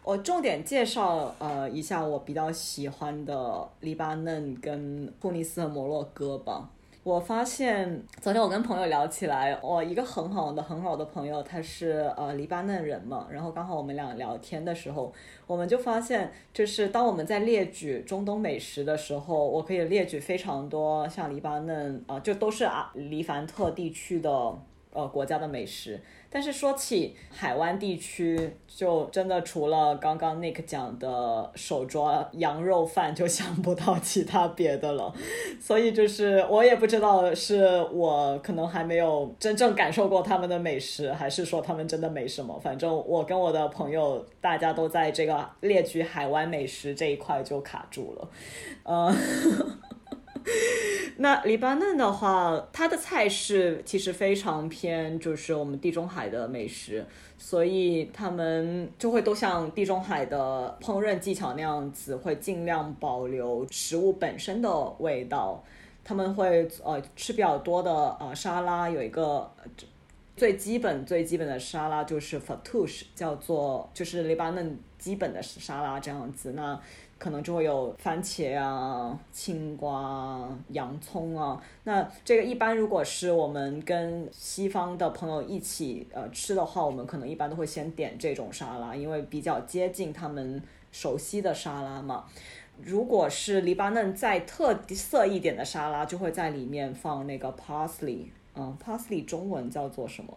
[0.04, 6.68] 我重点介绍呃一下我比较喜欢的黎巴嫩跟突尼斯和摩洛哥吧。
[7.04, 15.12] 我发现昨天我跟朋友聊起来，我一个很好的很好的朋友，他是呃黎巴嫩人嘛，然后刚好我们俩聊天的时候，
[15.48, 24.56] 我们就发现，就是当我们在列举中东美食的时候，我可以列举非常多像黎巴嫩啊，就都是啊黎凡特地区的
[24.92, 26.00] 呃国家的美食。
[26.34, 35.14] 但是说起海湾地区，就真的除了刚刚 Nick 讲的手抓羊肉饭，就想不到其他别的了。
[35.60, 42.58] 所以就是我也不知道是我可能还没有真正感受过他们的美食，还是说他们真的没什么。
[42.64, 48.30] 反正我跟我的朋友大家都在这个列举海湾美食这一块就卡住了，
[48.84, 49.14] 嗯。
[51.18, 57.06] 那黎巴嫩的话，它的菜式其实非常偏，就是我们地中海的美食，
[57.38, 65.64] 所以他们就会都像地中海的烹饪技巧那样子，会尽量保留食物本身的味道。
[66.04, 69.48] 他们会呃吃比较多的呃沙拉，有一个
[70.36, 76.54] 最基本最基本的沙拉就是 fatoush，叫做就是黎巴嫩基本的沙拉这样子。
[76.54, 76.80] 那
[77.22, 81.62] 可能就会有番茄啊、青瓜、洋葱啊。
[81.84, 90.60] 那这个一般如果是我们跟西方的朋友一起呃吃的话，我们可能一般都会先点这种沙拉，因为比较接近他们
[90.92, 92.26] 熟悉的沙拉嘛。
[92.84, 100.36] 如果是黎巴嫩再特色一点的沙拉，就会在里面放那个 parsley，嗯，parsley 中文叫做什么？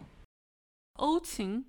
[0.98, 1.64] 欧芹。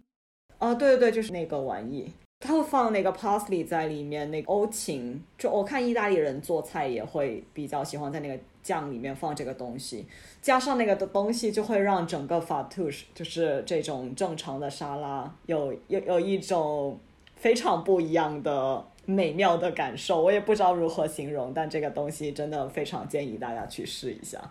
[0.57, 2.11] 啊，对对对，就是那个玩意。
[2.45, 10.05] 他会放那个 parsley 在里面，那个欧芹，就我看意大利人做菜也会比较喜欢在那个酱里面放这个东西，
[10.41, 16.97] 加上那个的东西就会让整个 fatouche 就是这种正常的沙拉有有有一种
[17.35, 24.41] 非常不一样的美妙的感受，我也不知道如何形容，但这个东西真的非常建议大家去试一下。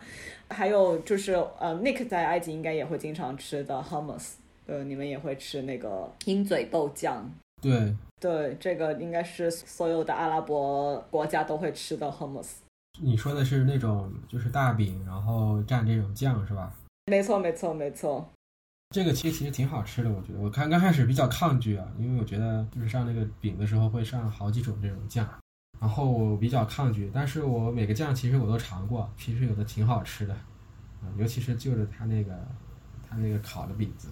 [0.49, 4.35] 还有就是呃，Nick 在埃及应该也会经常吃的 hummus，
[4.67, 7.29] 呃，你们也会吃那个鹰嘴豆酱。
[7.65, 12.57] 对对，这个应该是所有的阿拉伯国家都会吃的 hummus。
[13.01, 16.73] 你说的是那种就是大饼，然后蘸这种酱是吧？
[17.07, 18.31] 没错没错没错。
[18.91, 20.39] 这个其实其实挺好吃的，我觉得。
[20.39, 25.27] 我看刚开始比较抗拒啊，因为我觉得就是上那个饼的时候会上好几种这种酱，
[25.81, 27.11] 然后我比较抗拒。
[27.13, 32.33] 但是我每个酱其实我都尝过，其实有的挺好吃的，啊，尤其是就着它那个
[33.09, 34.09] 它那个烤的饼子。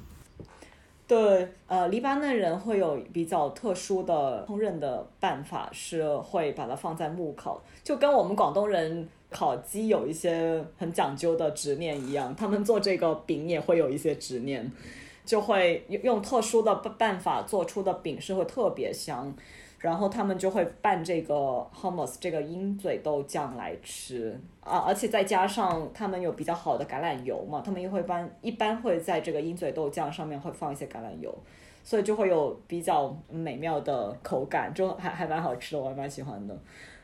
[1.07, 14.71] 对，呃，黎巴嫩人会有比较特殊的烹饪的办法，是会把它放在木烤，就跟我们广东人烤鸡有一些很讲究的执念一样，他们做这个饼也会有一些执念，
[15.27, 19.35] 就会用用特殊的办法做出的饼是会特别香。
[19.83, 21.35] 然后他们就会拌这个
[21.75, 31.37] hummus 这个鹰嘴豆酱来吃啊，而且再加上他们有比较好的橄榄油嘛，他们又会般一般会在这个鹰嘴豆酱上面会放一些橄榄油，
[31.83, 36.57] 所以就会有比较美妙的口感，就还还蛮好吃的，我还蛮喜欢的。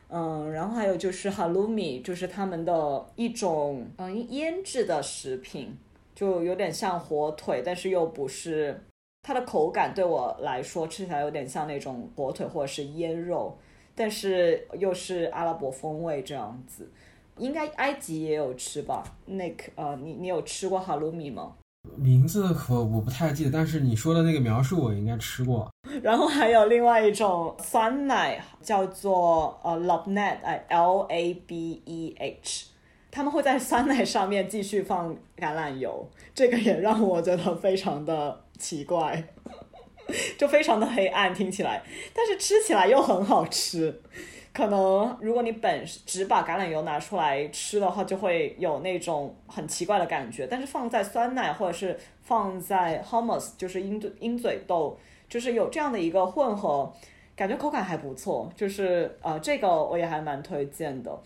[0.07, 5.77] 嗯，然后还有就是 halloumi，就是他们的一种嗯腌制的食品，
[6.15, 8.81] 就有点像火腿，但是又不是。
[9.21, 13.55] 它的口感对我来说吃起来有点像那种火腿或者是腌肉，
[13.93, 16.89] 但是又是阿拉伯风味这样子。
[17.37, 21.53] 应该埃及也有吃吧？Nick，呃，你你有吃过哈鲁米吗？
[21.95, 25.69] 名字我我不太记得，但是你说的那个描述我应该吃过。
[26.01, 32.67] 然后还有另外一种酸奶叫做呃 labneh，哎，L A B E H，
[33.11, 38.41] 他们会在酸奶上面继续放橄榄油，这个也让我觉得非常的。
[38.59, 39.23] 奇怪，
[40.37, 41.81] 就非常的黑暗，听起来，
[42.13, 44.01] 但是吃起来又很好吃。
[44.51, 50.47] 可能如果你本只把橄榄油拿出来吃的话，就会有那种很奇怪的感觉。
[50.47, 54.97] 但是放在酸奶或者是放在 hummus，就是鹰嘴鹰嘴豆，
[55.29, 56.91] 就是有这样的一个混合，
[57.35, 58.51] 感觉口感还不错。
[58.55, 61.17] 就是呃，这个我也还蛮推荐的。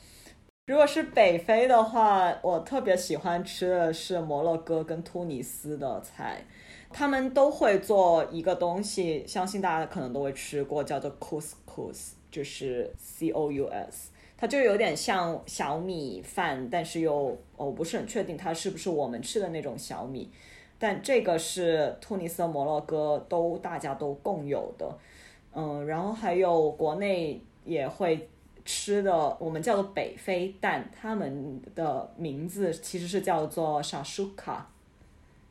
[0.67, 6.45] 如果是北非的话，我特别喜欢吃的是摩洛哥跟突尼斯的菜，
[6.94, 20.32] 他们都会做一个东西，相信大家可能都会吃过，叫做 couscous，就是 C O U S，它就有点像小米饭，但是又我不是很确定它是不是我们吃的那种小米，
[20.78, 24.98] 但这个是突尼斯和摩洛哥都大家都共有的，
[25.54, 28.30] 嗯，然后还有国内也会。
[28.66, 34.72] 吃的我们叫做北非蛋，他们的名字其实是叫做沙舒卡，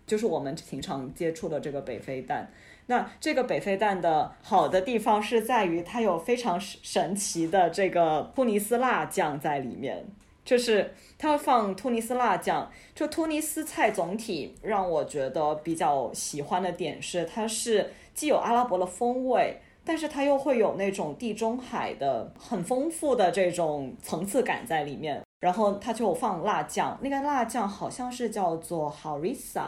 [0.07, 2.51] 就是我们平常接触的这个北非蛋。
[2.87, 10.05] 那这个北非蛋的好的地方是在于它有非常神奇的这个突尼斯辣酱在里面，
[10.45, 12.71] 就是它放突尼斯辣酱。
[12.95, 19.59] 就突尼斯菜总体让我觉得比较喜欢的点是，它是既有阿拉伯的风味。
[19.85, 29.65] 但是它又会有那种地中海的很丰富的这种层次感在里面，然后它就放辣酱，那个辣酱好像是叫做 harissa，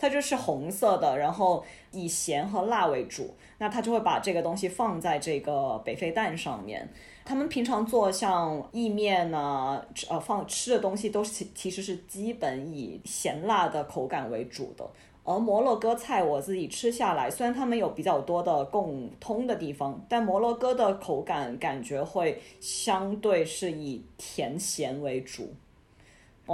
[0.00, 6.88] 它就是红色的，然后以咸和辣为主，那它就会把这个东西放在这个北非蛋上面。
[7.22, 14.88] 他们平常做像意面呢，呃，放吃的东西都是其实是基本以咸辣的口感为主的。
[15.22, 25.54] 而摩洛哥菜我自己吃下来，虽然他们有比较多的共通的地方，但摩洛哥的口感感觉会相对是以甜咸为主。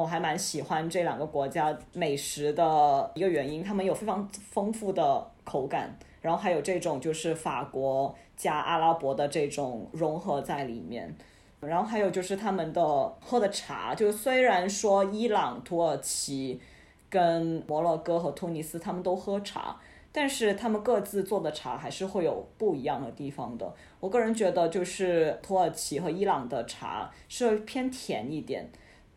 [0.00, 11.14] 我还蛮喜欢这两个国家美食的一个原因，他们有非常丰富的口感，然后还有这种就是法国加阿拉伯的这种融合在里面，
[11.60, 12.82] 然后还有就是他们的
[13.20, 16.60] 喝的茶，就虽然说伊朗、土耳其。
[17.08, 19.76] 跟摩洛哥和突尼斯，他们都喝茶，
[20.10, 23.72] 但是他们各自做的茶还是会有不一样的地方的。
[24.00, 28.68] 我个人觉得，就是土耳其和伊朗的茶是偏甜一点，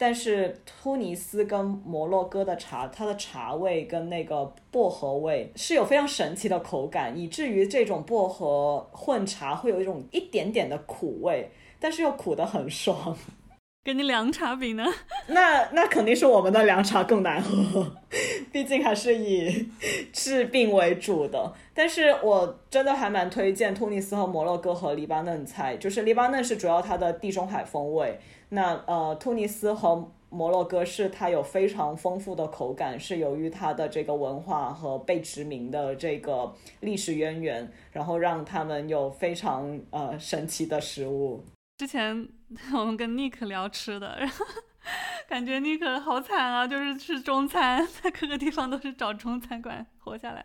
[0.02, 13.14] 但是突尼斯跟摩洛哥的茶，它的茶味跟那个薄荷味是有非常神奇的口感，以至于这种薄荷混茶会有一种一点点的苦味，但是又苦得很爽。
[13.84, 14.86] 跟你凉茶比呢？
[15.28, 17.92] 那那肯定是我们的凉茶更难喝，
[18.52, 19.70] 毕竟还是以
[20.14, 21.52] 治病为主的。
[21.74, 28.20] 但是我真的还蛮推荐突尼斯和摩洛哥和黎巴嫩菜，就是黎巴嫩是主要它的地中海风味，
[28.50, 41.44] 那呃突尼斯和摩洛哥是它有非常丰富的口感，是由于它的这个文化和被殖民的这个历史渊源，然后让他们有非常呃神奇的食物。
[41.78, 42.28] 之前
[42.74, 44.46] 我们跟 Nick 聊吃的，然后
[45.28, 50.42] 感觉 Nick 好惨啊，就是吃中餐，在各个地方都是找中餐馆活下来。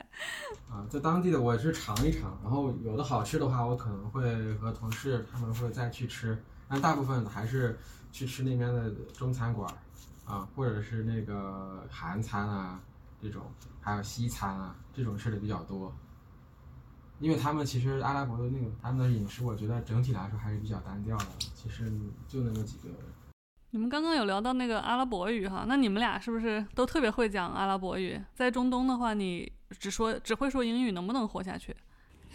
[0.71, 6.39] 啊，在当地的我也是尝一尝，然后有的好吃的话，我可能会和同事他们会再去吃，
[6.69, 7.79] 但大部分还是
[8.11, 9.73] 去吃那边的中餐馆，
[10.25, 12.81] 啊，或者是那个韩餐啊
[13.23, 13.43] 这种，
[13.81, 15.95] 还有西餐啊这种吃的比较多。
[17.21, 21.27] 因为他们其实阿拉伯的那个他们的饮食，我觉得整体来说还是比较单调的。
[21.55, 21.85] 其实
[22.27, 22.89] 就那么几个。
[23.71, 28.21] 你们刚刚有聊到那个阿拉伯语哈，那你们俩是不是都特别会讲阿拉伯语？
[28.35, 31.75] 在中东的话，你只说只会说英语，能不能活下去？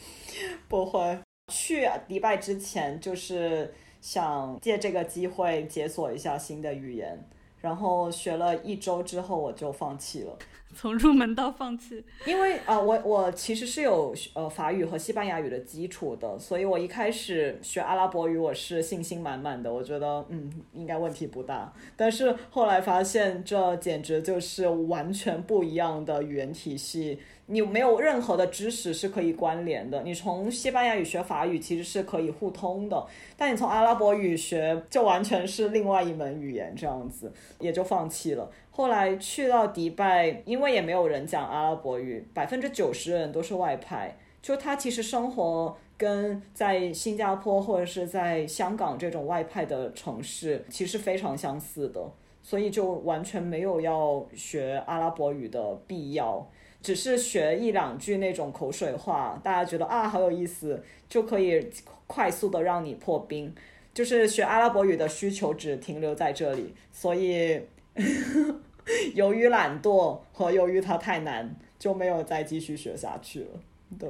[0.67, 1.21] 不会。
[1.47, 7.17] 去迪拜之前，就是想借这个机会解锁一下新的语言，
[7.61, 10.37] 然后学了一周之后，我就放弃了。
[10.75, 21.73] 从入门到放弃，因为啊，我我其实是有呃法语和西班牙语的基础的，所以我一开始学阿拉伯语我是信心满满的，我觉得嗯应该问题不大。
[21.97, 27.17] 但是后来发现这简直就是完全不一样的语言体系。
[27.51, 30.03] 你没有任何的知识是可以关联的。
[30.03, 38.49] 你从西班牙语学法语其实是可以互通的，但你从阿拉伯语学就完全是另外一门语言，这样子也就放弃了。
[38.69, 51.99] 后来去到迪拜，因为也没有人讲阿拉伯语，百分之九十的人都是外派，就他其实生活跟在新加坡或者是在香港这种外派的城市其实非常相似的，
[52.43, 56.47] 所以就完全没有要学阿拉伯语的必要。
[56.81, 61.69] 只是学一两句那种口水话，大家觉得啊好有意思，就可以
[62.07, 63.53] 快速的让你破冰。
[63.93, 67.59] 就是学阿拉伯语的需求只停留在这里，所以
[69.13, 73.47] 由于懒惰和由于它太难，就没有再继续学下去了。
[73.97, 74.09] 对，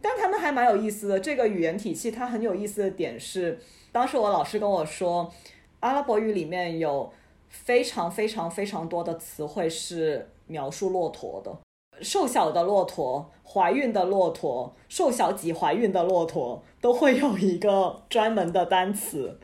[0.00, 1.20] 但他们还蛮有意思的。
[1.20, 3.60] 这个语言体系它很有意思的点是，
[3.92, 5.32] 当时我老师跟我说，
[5.80, 7.12] 阿拉伯语里面有
[7.48, 11.56] 非常非常非常多的词汇是描述骆驼的。
[12.02, 19.38] 瘦小的骆驼、怀孕的骆驼、瘦小及怀孕的骆驼都会有一个专门的单词，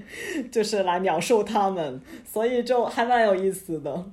[0.51, 4.05] 就是来描述它们，所以就还蛮有意思的。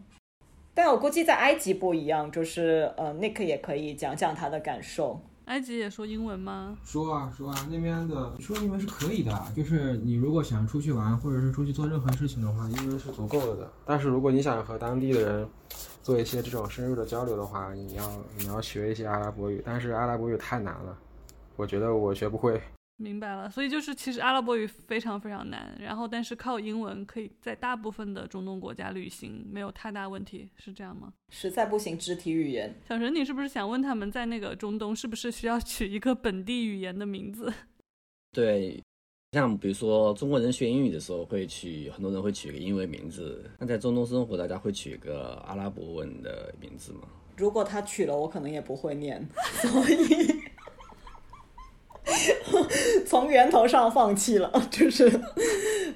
[0.73, 5.21] 但我估计在埃及不一样，就是呃，Nick 也可以讲讲他的感受。
[5.45, 6.75] 埃及也说英文吗？
[6.83, 13.71] 说啊说啊，那边的说英文是可以的，就是你如果想出去玩或者是出去做任何事情的话，英文是足够了的。
[13.85, 15.47] 但是如果你想和当地的人
[16.05, 20.95] 做一些这种深入的交流的话，你要你要学一些阿拉伯语，但是阿拉伯语太难了，
[21.55, 22.61] 我觉得我学不会。
[22.97, 31.11] 明白了，所以就是其实阿拉伯语非常非常难，然后但是靠英文可以在大部分的中东国家旅行，没有太大问题，是这样吗？
[31.29, 32.71] 实在不行，肢体语言。
[32.87, 37.51] 小陈，你是不是想问他们在那个中东是不是需要取一个本地语言的名字？
[38.31, 38.79] 对，
[39.35, 47.01] 像比如说中国人学英语的时候会取，很多人会取一个英文名字，那在中东生活，大家会取一个阿拉伯文的名字吗？
[47.35, 49.27] 如果他取了，我可能也不会念，
[49.61, 50.39] 所以。
[53.05, 55.11] 从源头上放弃了， 就是，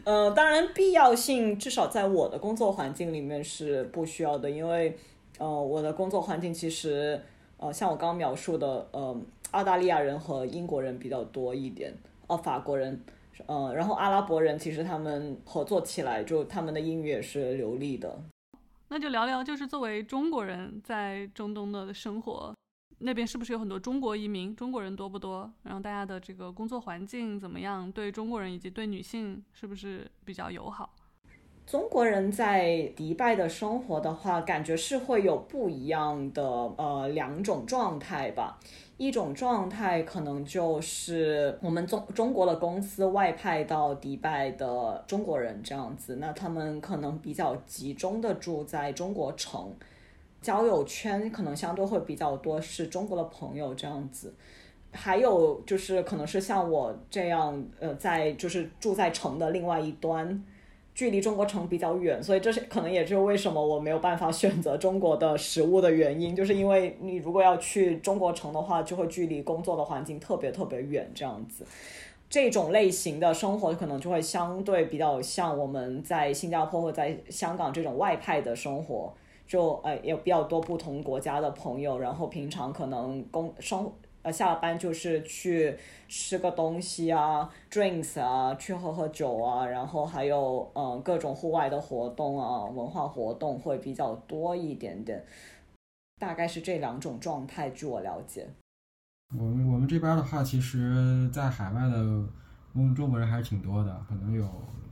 [0.03, 4.97] 呃，当然必要性至少在我的工作环境里面是不需要的，因为，
[5.37, 7.21] 呃，我的工作环境其实，
[7.55, 9.15] 呃，像我刚刚描述的，呃，
[9.51, 11.93] 澳大利亚人和英国人比较多一点，
[12.27, 13.01] 哦，法国人，
[13.47, 18.21] 呃，然后阿拉伯人其实他们合作起来，就他们的英语也是流利的。
[18.87, 22.53] 那就聊聊，就是作为中国人在中东的生活。
[23.01, 24.53] 那边是不是有很多中国移民？
[24.55, 25.49] 中国人多不多？
[25.63, 27.89] 然后大家的这个工作环境怎么样？
[27.91, 30.93] 对中国人以及对女性是不是比较友好？
[31.65, 38.59] 中国人在迪拜的生活的话，感觉是会有不一样的呃两种状态吧。
[38.99, 49.73] 一种状态可能就是我们中中国的公司外派到迪拜的中国人这样子，那他们可能比较集中的住在中国城。
[50.41, 54.33] 交友圈可能相对会比较多，是中国的朋友这样子，
[54.91, 60.43] 还有就是可能是像我这样，呃，在就是住在城的另外一端，
[60.99, 71.65] 距离中国城比较远，所以这是可能也是为什么我没有办法选择中国的食物的原因，就是因为你如果要去中国城的话，就会距离工作的环境特别特别远这样子，
[72.29, 79.13] 这种类型的生活可能就会相对比较像我们在新加坡或在香港这种外派的生活。
[79.47, 83.89] 就呃有比较多不同国家的朋友，然后平常可能工生
[84.21, 95.25] 呃下了班就是去吃个东西啊，drinks 啊，去喝喝酒啊，然后还有嗯各种户外的活动啊，文化活动会比较多一点点，
[96.19, 98.47] 大概是这两种状态，据我了解。
[99.37, 101.97] 我们我们这边的话，其实在海外的
[102.73, 104.43] 中中国人还是挺多的，可能有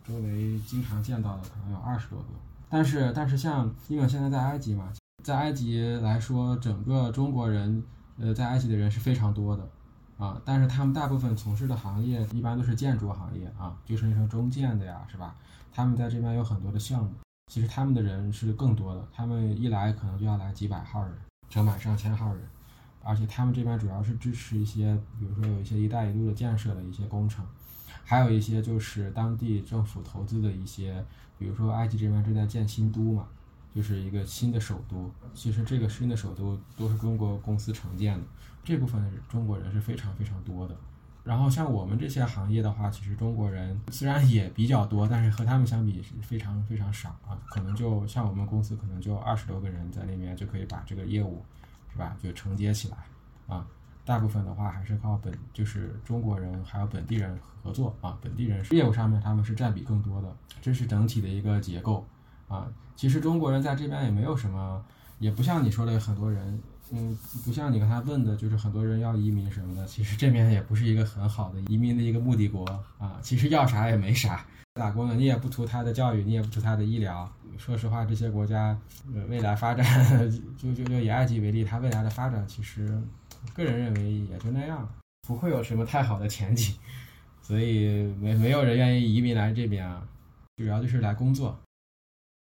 [0.07, 2.25] 周围经常见到的，可能有二十多个。
[2.69, 7.83] 但是，但是像因为现在在埃及嘛，在埃及来说，整个中国人，
[8.19, 9.69] 呃，在埃及的人是非常多的，
[10.17, 15.35] 啊，但是他们大部分从事的行业一般都是建筑行业啊，就是那种中建的呀，是吧？
[15.71, 17.11] 他们在这边有很多的项目，
[17.51, 21.11] 其实他们的人是更多的，他们一来可能就要来几百号人，
[21.49, 22.43] 整满上千号人，
[23.03, 27.45] 而且他们这边主要是支持一些，比如说有一些“一带一路”的建设的一些工程，
[28.03, 31.05] 还有一些就是当地政府投资的一些。
[31.39, 33.27] 比如说，埃及这边正在建新都嘛，
[33.77, 35.11] 就是一个新的首都。
[35.35, 38.25] 其实这个新的首都都是中国公司承建的，
[38.63, 38.99] 这部分
[39.29, 40.75] 中国人是非常非常多的。
[41.23, 47.37] 然后像我们这些行业的话，其实中国人虽然也比较多，但是和他们相比是非常非常少啊。
[47.51, 51.45] 可能就像我们公司，可能就二十多个人在那边就可以把这个业务，
[51.93, 52.17] 是吧？
[52.23, 52.97] 就承接起来
[53.45, 53.67] 啊。
[54.03, 62.07] 大部分的话还是靠本，就是中国人还有本地人合作啊，本地人业务上面他们是占比更多的，这是整体的一个结构
[62.47, 62.67] 啊。
[62.95, 64.83] 其实中国人在这边也没有什么，
[65.19, 69.85] 也不像你说的很多人，嗯，不像你刚才问的，就是很多人要移民什么的。
[69.85, 72.65] 其实这边也不是一个很好的移民的一个目的国
[72.97, 73.19] 啊。
[73.21, 77.31] 其实要啥也没啥，打工的你也不图他的教育，你也不图他的医疗。
[77.57, 78.77] 说实话，这些国家
[79.13, 79.85] 呃未来发展，
[80.57, 83.01] 就就就以埃及为例，它未来的发展其实。
[83.53, 84.87] 个人认为也就那样，
[85.27, 86.75] 不会有什么太好的前景，
[87.41, 90.03] 所以没没有人愿意移民来这边啊，
[90.57, 91.57] 主要就是来工作。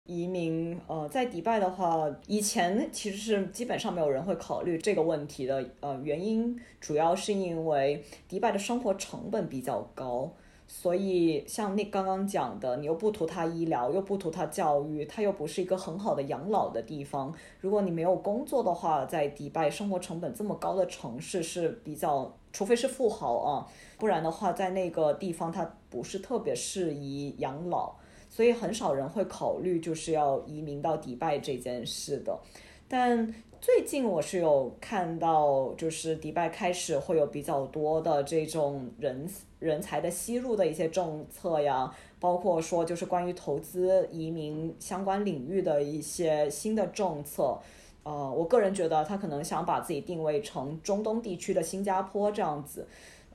[0.06, 10.32] 移民呃，在迪拜的话，以前其实是基本上没有人会考虑这个问题的，呃，原因主要是因为迪拜的生活成本比较高，
[10.68, 17.34] 所以像那刚刚讲的，你又不图它医疗，又不图它教育，它又不是一个很好的养老的地方。
[17.60, 27.96] 如果你没有工作的话，在迪拜生活成本这么高的城市是比较，除非是富豪啊，不然的话，在那个地方它不是特别适宜养老，
[28.36, 32.38] 所以很少人会考虑就是要移民到迪拜这件事的。
[32.86, 39.26] 但最近我是有看到，就是迪拜开始会有比较多的这种人
[39.60, 47.58] 人才的吸入的一些政策呀，包括说就是关于投资移民相关领域的一些新的政策。
[48.04, 52.86] 呃，我个人觉得他可能想把自己定位成中东地区的新加坡这样子。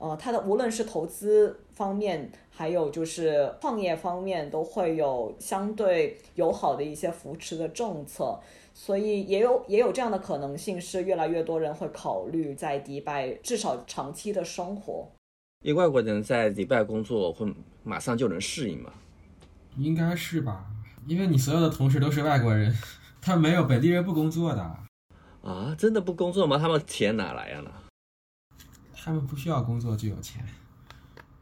[0.01, 8.39] 呃，它的无论是投资方面，还有就是创业方面，都会有相对友好的一些扶持的政策。
[8.73, 15.07] 所以也有也有这样的可能性，是越来越多人会考虑在迪拜至少长期的生活。
[15.63, 18.91] 一外国人在迪拜工作会马上就能适应吗？
[19.77, 20.65] 应该是吧，
[21.05, 22.73] 因为你所有的同事都是外国人，
[23.21, 24.61] 他没有本地人不工作的。
[25.43, 26.57] 啊，真的不工作吗？
[26.57, 27.71] 他们钱哪来呀呢？
[29.03, 30.45] 他们不需要工作就有钱。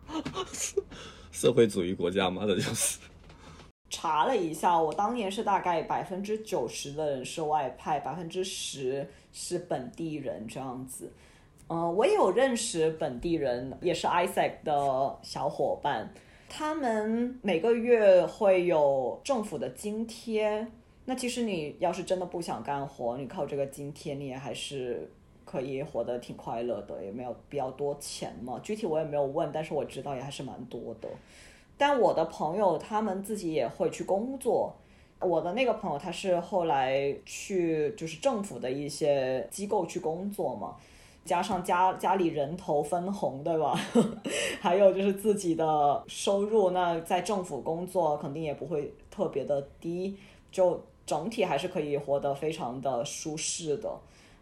[1.30, 3.00] 社会主义国家嘛，这就是。
[3.90, 11.12] 查了一下，我当年是大概百分之九十的人是外派，百分之十是本地人这样子。
[11.68, 16.14] 嗯，我也有认识本地人，也是 ISAC 的小伙伴，
[16.48, 20.66] 他们每个月会有政府的津贴。
[21.06, 25.12] 那其实你要是真的不想干活，你靠这个津贴，你也还是
[25.50, 28.60] 可以活得挺快乐的，也没有比较多钱嘛。
[28.62, 31.10] 具体我也没有问，但是我知道也还是蛮多的。
[31.76, 34.72] 但我的朋友他们自己也会去工作，
[35.20, 40.76] 我的那个朋友他是后来去就是政府的一些机构去工作嘛，
[41.26, 43.74] 加上家家里人头分红，对吧？
[44.62, 50.16] 还有就是自己的收入，那在政府工作肯定也不会特别的低，
[50.52, 53.90] 就整体还是可以活得非常的舒适的。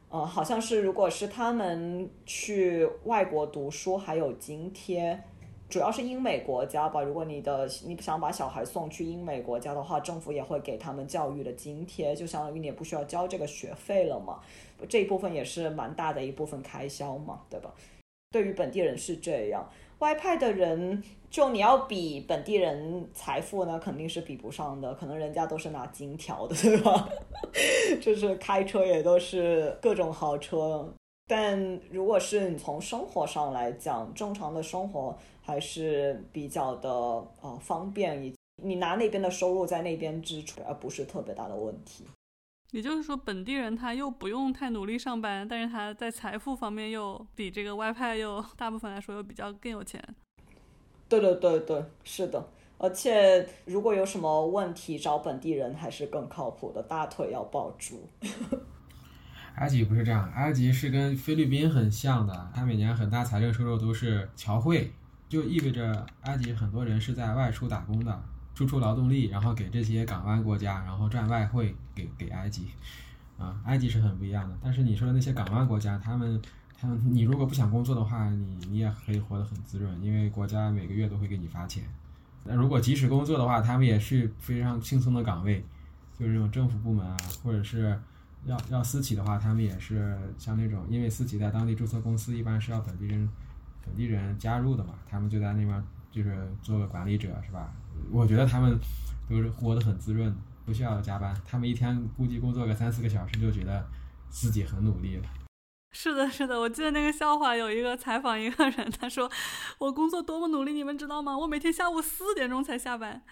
[0.10, 5.22] 呃，好像是如果是他们去外国读书还有津贴。
[5.70, 14.40] 主要是英美国家吧，如果你的你不想把小孩送去英美国家的话，政府也会给他们教育的津贴，就相当于你也不需要交这个学费了嘛。
[14.88, 17.74] 这一部分也是蛮大的一部分开销嘛，对吧？
[18.32, 19.70] 对于本地人是这样，
[20.00, 27.10] 外派的人就你要比本地人财富呢，肯定是比不上的，可能人家都是拿金条的，对吧？
[28.02, 30.94] 就是开车也都是各种豪车，
[31.28, 35.18] 但如果是你从生活上来讲，正常的生活。
[35.40, 42.04] 还是比较的呃方便，你你拿那边的收入在那边支出，而不是特别大的问题。
[42.72, 50.04] 也就是说，本地人他又不用太努力上班，但是他在财富方面又比这个外派又大部分来说又比较更有钱。
[51.08, 52.50] 对对对对，是的。
[52.78, 58.08] 而且如果有什么问题找本地人还是更靠谱的，大腿要抱住。
[59.56, 64.92] 埃及不是这样，埃及是跟菲律宾很像的，它每年很大财政收入都是侨汇。
[65.30, 68.24] 就意味着埃及很多人是在外出打工的，
[68.58, 72.70] 输出劳动力，然后给这些港湾国家，然后赚外汇给给埃及，
[73.38, 74.58] 啊，埃及是很不一样的。
[74.64, 76.42] 但是你说的那些港湾国家，他们
[76.76, 81.84] 他们，你如果不想工作的话，你你也可以活得很滋润，因为国家每个月都会给你发钱。
[82.46, 85.64] 那如果即使工作的话，他们也是非常轻松的岗位，
[86.18, 87.96] 就是这种政府部门啊，或者是
[88.46, 93.30] 要要私企的话，他们也是像那种，因为私企在当地注册公司，一般是要本地人。
[93.86, 97.72] 本地人加入的嘛，他们就在那边就是做个管理者，是吧？
[98.12, 98.80] 我觉得他们
[99.30, 100.36] 都是活得很滋润，
[100.66, 101.36] 不需要加班。
[101.46, 103.86] 他们一天估计工作个三四个小时，就觉得
[104.30, 105.24] 自己很努力了。
[105.92, 109.32] 是的，是的，我记得那个笑话，有一个采访一个人，他说
[109.80, 111.36] ：“我工作多么努力，你们知道吗？
[111.36, 113.24] 我每天下午四点钟才下班。”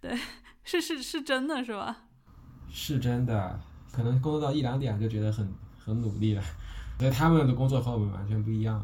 [0.00, 0.18] 对，
[0.62, 2.04] 是是是真的，是吧？
[2.70, 3.60] 是真的，
[3.92, 6.42] 可能工作到一两点就觉得很很努力了。
[6.98, 8.82] 所以他们的工作和我们完全不一样。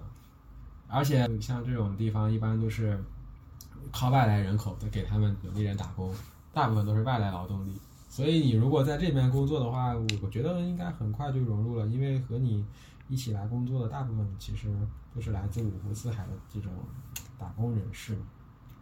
[0.88, 3.02] 而且像这种地方，一般都是
[3.92, 6.14] 靠外来人口的给他们本地人打工，
[6.52, 7.72] 大部分都是外来劳动力。
[8.08, 12.64] 所以你如果在这边工作的话，我我觉得应该很快就融入了，因为和你
[13.08, 14.68] 一起来工作的大部分其实
[15.14, 16.72] 都是来自五湖四海的这种
[17.38, 18.16] 打工人士，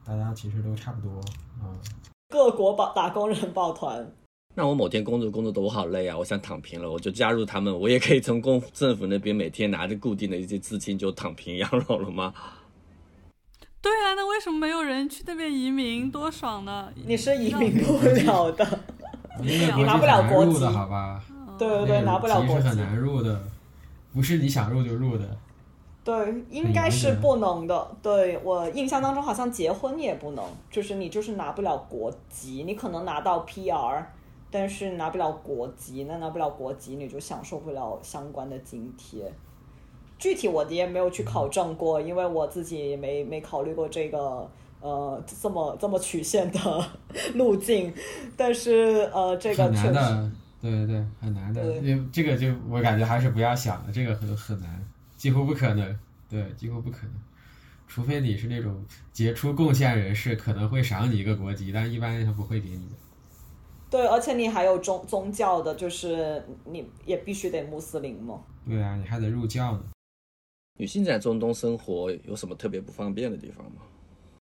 [0.05, 1.21] 大家其实都差不多
[1.61, 1.77] 啊。
[2.31, 4.11] 各国抱打工人抱团。
[4.55, 12.33] 那我某天工作工作的我好累啊，我想躺平了，我就加入他们，我也可以从公政府那边每天拿着固定的一些资金就躺平养老了吗？
[13.81, 16.11] 对啊，那为什么没有人去那边移民？
[16.11, 16.93] 多爽呢！
[17.07, 18.67] 你是移民不了的，
[19.41, 21.23] 你拿不了国籍，好吧？
[21.57, 23.41] 对对对，拿不了国籍是很难入的，
[24.13, 25.25] 不是你想入就入的。
[26.05, 27.97] 对，应该是不能的。
[28.03, 34.03] 对我印象当中，好像结婚也不能，就是你就是拿不了国籍，你可能拿到 PR，
[34.51, 39.33] 但是拿不了国籍，那拿不了国籍，你就享受不了相关的津贴。
[40.19, 44.51] 具体我也没有去考证过，因为我自己没没考虑过这个
[44.81, 46.85] 呃这么这么曲线的
[47.35, 47.95] 路径，
[48.37, 51.63] 但是呃这个很确实难的，对对对，很难的。
[51.63, 54.85] 对因为这个就我感觉还是不要想了，这个很很难，
[55.17, 55.99] 几乎不可能，
[56.29, 57.13] 对，几乎不可能。
[57.87, 62.93] 除非你是那种杰出贡献人士，可能会赏你一个国籍，但一般他不会给你的。
[63.89, 68.39] 对，而且你还有宗宗教的，就是你也必须得穆斯林嘛。
[68.69, 69.81] 对啊，你还得入教呢。
[70.79, 73.83] 女性在中东生活有什么特别不方便的地方吗？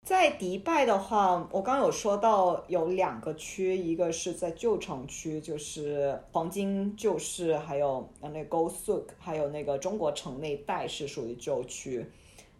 [0.06, 12.06] 在迪拜的话，我刚有说到有两个区，一个是在旧城区，就是黄金旧市，还有呃那 Go Souk，还有那个中国城那一带是属于旧区，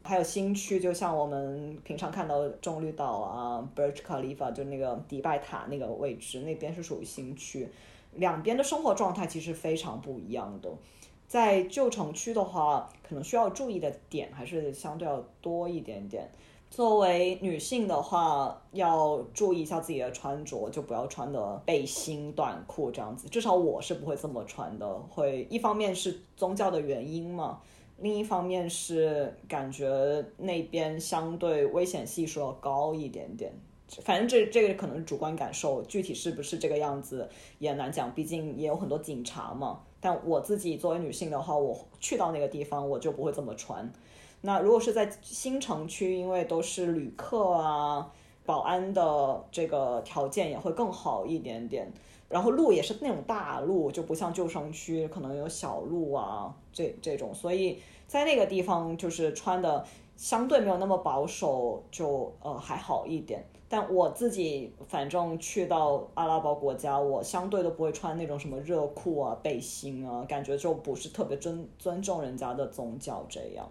[0.02, 7.68] 还有新区，就像我们平常看到棕榈岛啊，Burj Khalifa 就那个迪拜塔那个位置，那边是属于新区，
[8.14, 10.68] 两边的生活状态其实非常不一样的。
[11.32, 16.30] 在旧城区的话，可能需要注意的点还是相对要多一点点。
[16.70, 23.30] 作为女性的话，要注意一下自己的穿着，就不要穿的背心、短裤这样子。
[23.30, 27.62] 至少我是不会这么穿的，会一方面是宗教的原因嘛，
[27.96, 33.50] 另一方面是感觉那边相对危险系数要高一点点。
[34.02, 37.26] 反正这这个可能主观感受，具体是不是这个样子
[37.58, 39.80] 也难讲，毕竟也有很多警察嘛。
[40.02, 43.90] 但我自己作为女性的话，我去到那个地方我就不会这么穿。
[44.40, 48.10] 那如果是在新城区，因为都是旅客啊，
[48.44, 51.90] 保安的这个条件也会更好一点点。
[52.28, 57.78] 然后路也是那种大路，就不像旧城区可能有小路啊，这这种，所以
[58.08, 59.86] 在那个地方就是穿的
[60.22, 63.44] 相对没有那么保守，就呃还好一点。
[63.68, 73.68] 但我自己反正去到阿拉伯国家，我相对都不会穿那种什么热裤啊、背心啊，感觉就不是特别尊尊重人家的宗教这样。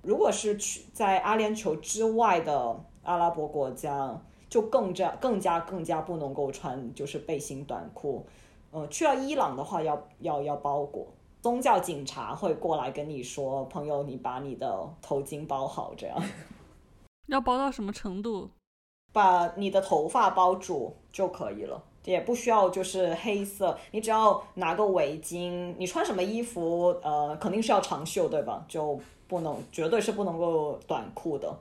[0.00, 4.18] 如果是去在阿联酋之外的阿拉伯国家，
[4.48, 8.24] 就更加更加更加不能够穿就是背心短裤。
[8.70, 11.06] 呃，去到伊朗的话要要要包裹，
[11.42, 16.16] 宗教警察会过来跟你说，朋友，你把你的头巾包好，这样。
[17.26, 18.48] 要包到什么程度？
[19.12, 28.64] 把你的头发包住就可以了，也不需要就是黑色，你只要拿个围巾，你穿什么衣服，呃，肯定是要长袖，对吧？
[28.68, 31.52] 就不能，绝对是不能够短裤的，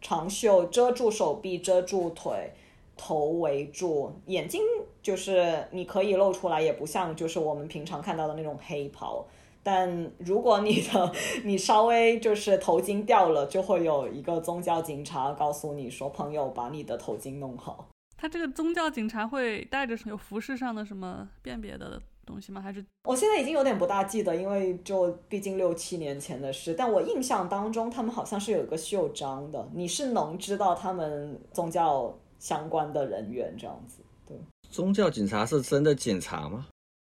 [0.00, 2.52] 长袖遮住手臂，遮住腿，
[2.96, 4.60] 头围住，眼睛
[5.02, 9.26] 就是你可以露出来，也不像就是我们平常看到的那种黑袍。
[9.62, 17.88] 但如果你的你稍微就是头巾掉了，就会有一个宗教警察告诉你说：“朋友，把你的头巾弄好。
[18.16, 22.60] 他这个宗教警察会带着有服饰上的什么辨别的东西吗？
[22.60, 26.74] 还是”我现在已经有点不大记得，因为就毕竟六七年前的事。
[26.74, 32.14] 但我印象当中，他们好像是有一个袖章的，你是能知道他们宗教
[32.44, 34.02] 相关的人员这样子。
[34.28, 34.36] 对，
[34.68, 36.66] 宗教警察是真的警察吗？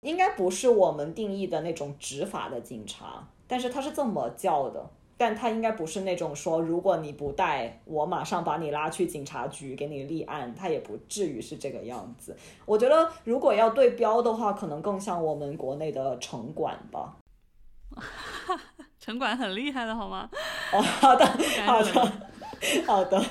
[0.01, 12.37] 应该不是我们定义的那种执法的警察，但是他是这么叫的，但他应该不是那种说如果你不带，我马上把你拉去警察局给你立案，他也不至于是这个样子。
[12.67, 17.17] 我觉得如果要对标的话，可能更像我们国内的城管吧。
[18.99, 20.29] 城管很厉害的好吗？
[20.71, 21.25] 哦，好的，
[21.65, 22.11] 好的。
[22.85, 23.21] 好的，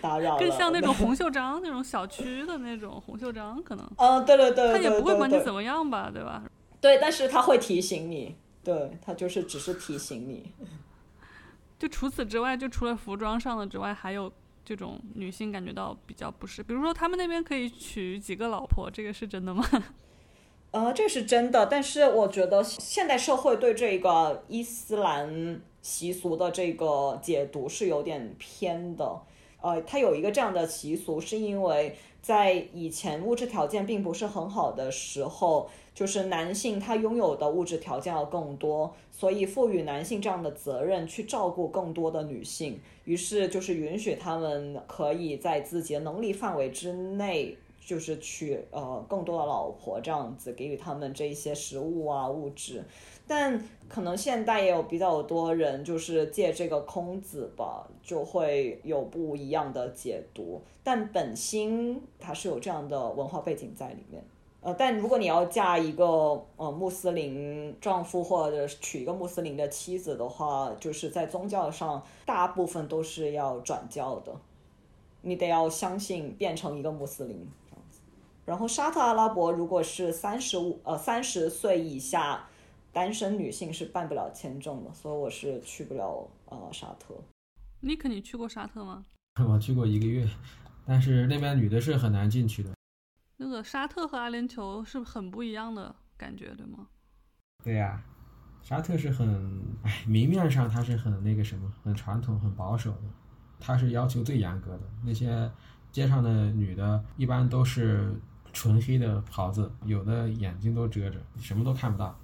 [0.00, 0.38] 打扰了。
[0.38, 3.90] 更像那种红袖章，那种小区的那种红袖章，可能。
[3.96, 6.42] 嗯，对对对，他也不会管你怎么样吧，对吧？
[6.80, 10.52] 对，但是他会提醒你，对他就是只是提醒你。
[11.78, 14.32] 就除此之外，就除了服装上的之外，还有
[14.64, 19.64] 这种女性感觉到比较不适，比如说他们那边可以娶几个老婆，这个是真的吗？
[20.72, 25.60] 呃，这是真的，但是我觉得现代社会对这个伊斯兰。
[25.84, 29.20] 习俗的这个解读是有点偏的，
[29.60, 47.54] 呃，它有一个这样的习俗，是因为在以前物质条件并不是很好的时候，就是男性他拥有的物质条件要更多，所以赋予男性这样的责任去照顾更多的女性，于是就是允许他们可以在自己的能力范围之内，
[47.84, 52.82] 就是娶呃更多的老婆，这样子给予他们这一些食物啊物质。
[53.26, 60.60] 但可能现代也有比较多人，就是借这个空子吧，就会有不一样的解读。
[60.82, 64.22] 但本心它是有这样的文化背景在里面。
[64.60, 74.34] 呃，但如果你要嫁一个呃穆斯林丈夫或者娶一个穆斯林的妻子的话，就是在宗教上大部分都是要转教的，
[75.20, 78.00] 你得要相信变成一个穆斯林这样子。
[78.46, 82.46] 然后沙特阿拉伯如果是三十五呃三十岁以下
[82.94, 87.12] 单身女性是办不了签证的，所以我是去不了呃沙特。
[87.80, 89.04] 尼克，你去过沙特吗？
[89.46, 90.24] 我去过一个月，
[90.86, 92.70] 但是那边女的是很难进去的。
[93.36, 96.86] 那个沙特和阿联酋是很不一样的感觉，对吗？
[97.64, 98.00] 对呀、
[98.62, 103.02] 沙特是很，哎，明面上它是很那个什么，很传统、很保守的，
[103.58, 104.82] 它是要求最严格的。
[105.02, 105.50] 那些
[105.90, 108.14] 街上的女的，一般都是
[108.52, 112.20] 纯黑的袍子，有的眼睛都遮着，什么都看不到啊。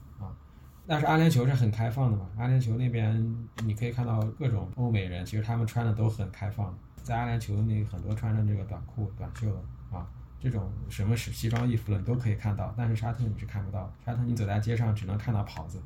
[0.90, 10.04] 但是阿联酋是很开放的嘛，阿联酋那边你可以看到各种欧美人，其实他们穿的都很开放，在阿联酋那很多穿着这个短裤、短袖的啊。
[10.40, 13.88] 这种什么是西装衣服的，你都可以看到，但是沙特你是看不到。
[14.04, 15.80] 沙特你走在街上只能看到袍子，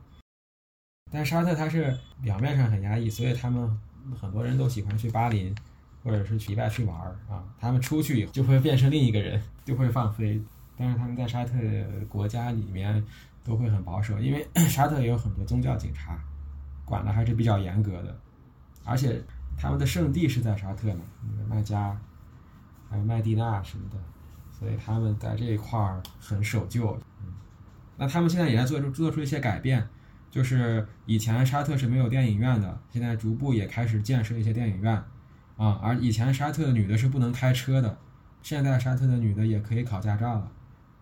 [1.13, 3.79] 但沙特它是表面上很压抑，所以他们
[4.19, 5.55] 很多人都喜欢去巴林
[6.03, 7.45] 或者是去迪拜去玩儿啊。
[7.61, 10.43] 他们出去以后就会变成另一个人，就会放飞。
[10.79, 11.53] 但是他们在沙特
[12.09, 13.05] 国家里面
[13.45, 16.18] 都会很保守，因为 沙特也有很多宗教警察，
[16.84, 18.18] 管的还是比较严格的，
[18.84, 19.22] 而且
[19.57, 21.97] 他们的圣地是在沙特呢，那个麦加，
[22.90, 23.97] 还有麦地那什么的。
[24.57, 26.97] 所以他们在这一块儿很守旧。
[27.20, 27.34] 嗯，
[27.97, 29.86] 那他们现在也在做出做出一些改变，
[30.30, 34.95] 就是以前沙特是没有电影院的，现在逐步也开始建设一些电影院。
[35.57, 37.99] 啊，而以前沙特的女的是不能开车的，
[38.42, 40.51] 现在沙特的女的也可以考驾照了。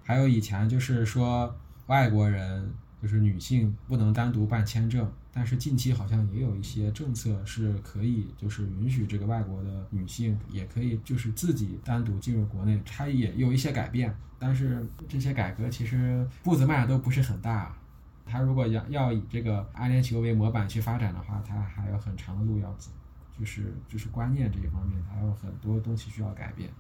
[0.03, 1.55] 还有以前就是说
[1.93, 2.73] 外国人
[3.03, 17.77] 就是女性不能单独办签证，但是近期好像也有一些政策是可以，就是允许这个外国的女性也可以就是自己单独进入国内，它也有一些改变，但是这些改革其实步子迈的都不是很大。
[18.25, 22.91] 它如果要要以这个阿联酋为模板去发展的话，它还有很长的路要走，
[23.39, 26.71] 就是就是观念这一方面，还有很多东西需要改变。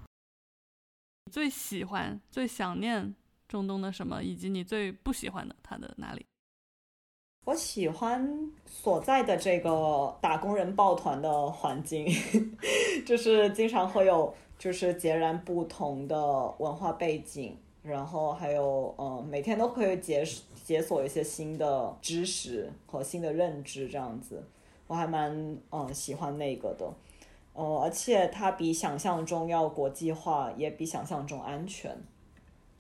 [1.31, 3.15] 最喜欢、最想念
[3.53, 6.25] 中东的什么，以及你最不喜欢的它的哪里？
[7.45, 12.07] 我喜欢所在的这个打工人抱团的环境，
[13.05, 20.25] 就是经常会有就是截然不同的文化背景，然后还有呃每天都可以解
[20.65, 24.43] 解锁一些新的知识和新的认知，这样子，
[24.87, 26.91] 我还蛮嗯、喜欢那个的，
[27.55, 31.97] 呃，而且它比想象中要国际化，也比想象中安全，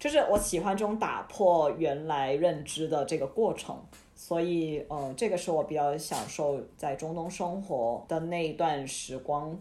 [0.02, 3.80] 就是我喜欢这种打破原来认知的这个过程。
[4.16, 9.56] 所以，呃，这个是我比较享受在中东生活的那一段时光。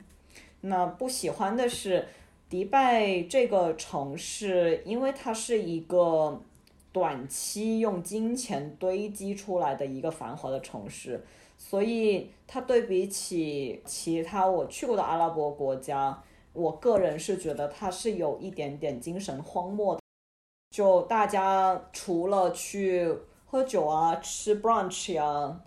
[0.61, 2.07] 那不喜欢的是，
[2.49, 6.41] 迪拜这个城市，因为它是一个
[6.91, 11.23] 短期用金钱堆积出来的一个繁华的城市，
[11.55, 16.19] 所以它对比起其他我去过的阿拉伯国家，
[16.53, 20.01] 我个人是觉得它是有一点点精神荒漠的。
[20.71, 23.13] 就大家除了去
[23.45, 25.59] 喝酒啊，吃 brunch 呀，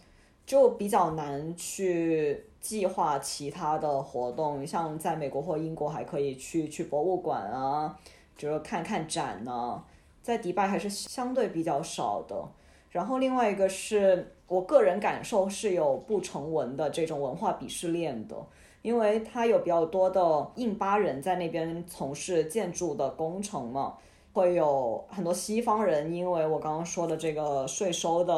[0.46, 4.66] 就比较难去计划其他的活动。
[4.66, 7.94] 像在美国或英国还可以去去博物馆啊，
[8.34, 9.84] 就是看看展呢、
[10.22, 12.42] 在迪拜还是相对比较少的。
[12.88, 18.34] 然后另外一个是我个人感受是有不成文的这种文化鄙视链的，
[18.80, 23.98] 因为它有比较多的印巴人在那边从事建筑的工程嘛。
[24.34, 28.34] 会有很多西方人，因为我刚刚说的这个税收的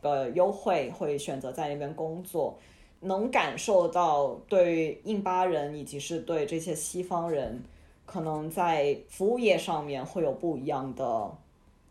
[0.00, 2.56] 呃优惠，会选择在那边工作，
[3.00, 7.62] 能感受到对印巴人以及是对这些西方人，
[8.06, 11.30] 可能在服务业上面会有不一样的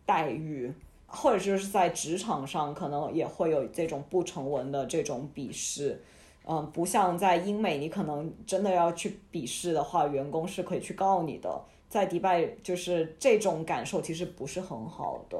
[0.04, 0.74] 待遇，
[1.06, 6.02] 或者就是在职场上可能也会有这种不成文的这种鄙视。
[6.44, 11.62] 嗯，不像在英美，你可能真的要去鄙视的话，员工是可以去告你的。
[11.94, 15.38] 在迪拜，就是这种感受其实不是很好的。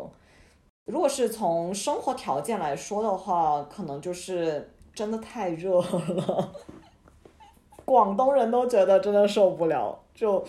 [0.87, 6.53] 如果是从生活条件来说的话，可能就是真的太热了，
[7.85, 10.45] 广东人都觉得真的受不了，就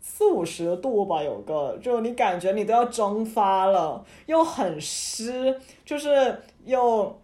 [0.00, 7.20] 四五十度吧，有个，就你感觉你都要蒸发了，又很湿，就是又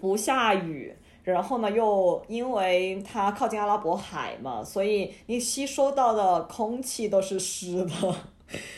[0.00, 0.92] 不下雨。
[1.24, 8.14] 然后呢，又因为它靠近阿拉伯海嘛，所以你吸收到的空气都是湿的，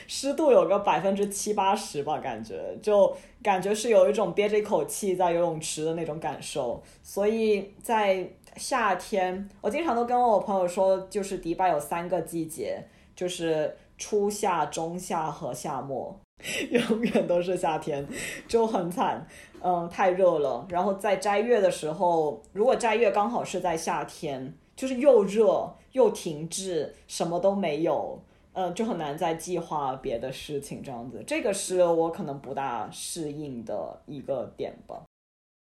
[0.07, 6.81] 湿度有个百分之七八十吧，感觉就感觉是有一种憋着一口气在游泳池的那种感受。
[7.03, 8.25] 所以在
[8.57, 12.81] 夏天，我经常都跟我朋友说，就是迪拜有三个季节，
[13.17, 16.17] 就是初夏、中夏和夏末。
[16.69, 18.07] 永远都是夏天，
[18.47, 19.27] 就很惨。
[19.63, 20.65] 嗯，太热了。
[20.69, 30.83] 然后在斋月的时候，如果斋月刚好是在夏天，就是又热又停滞，什么都没有，嗯，就很难再计划别的事情。
[30.83, 35.03] 这样子，这个是我可能不大适应的一个点吧。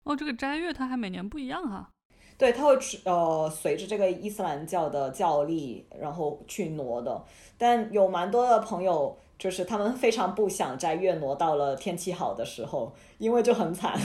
[0.05, 1.89] 哦，这个斋月它还每年不一样哈。
[2.37, 7.25] 对，它会呃随着这个伊斯兰教的教历，然后去挪的。
[7.57, 9.17] 但有蛮多的朋友。
[9.39, 13.97] 就是他们非常不想摘月挪到了天气好的时候，因为就很惨，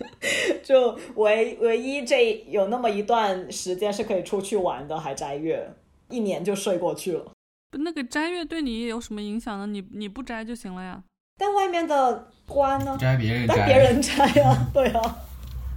[0.64, 5.70] 就唯唯一这有那么一段时间是可以出去玩的，还摘月，
[6.08, 7.30] 一年就睡过去了。
[7.72, 9.66] 那个摘月对你有什么影响呢？
[9.66, 11.02] 你你不摘就行了呀。
[11.38, 12.96] 但外面的关呢？
[12.98, 15.16] 摘别人摘，别人摘啊，对啊。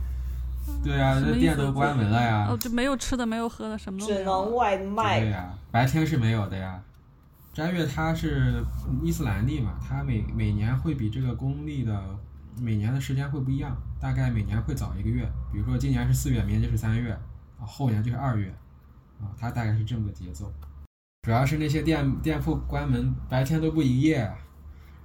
[0.84, 2.48] 对啊，这店都关门了呀。
[2.50, 5.20] 哦，就没有吃的，没有喝的，什么都只能外卖。
[5.20, 6.82] 对呀，白天是没有的呀。
[7.54, 8.66] 斋月它是
[9.04, 12.04] 伊斯兰历嘛，它每每年会比这个公历的
[12.60, 15.24] 每年的时间会不一样，大概每年会早一个月。
[15.52, 17.12] 比如说今年是四月，明年就是三月，
[17.60, 18.50] 啊，后年就是二月，
[19.22, 20.52] 啊，它大概是这么个节奏。
[21.22, 24.28] 主要是那些店店铺关门，白天都不营业，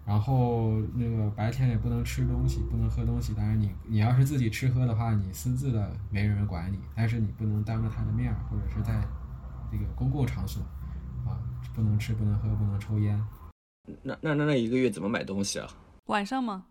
[0.06, 3.34] 然后那个白天也不能吃东西，不能喝东西。
[3.34, 9.06] 当然你你要是自己吃喝的话，你私自的没人管你，但是你不能当着他的面或者是在
[9.70, 10.62] 这个公共场所。
[11.78, 13.24] 不能吃，不能喝，不能抽烟。
[14.02, 15.68] 那那那那一个月怎么买东西啊？
[16.06, 16.66] 晚上吗？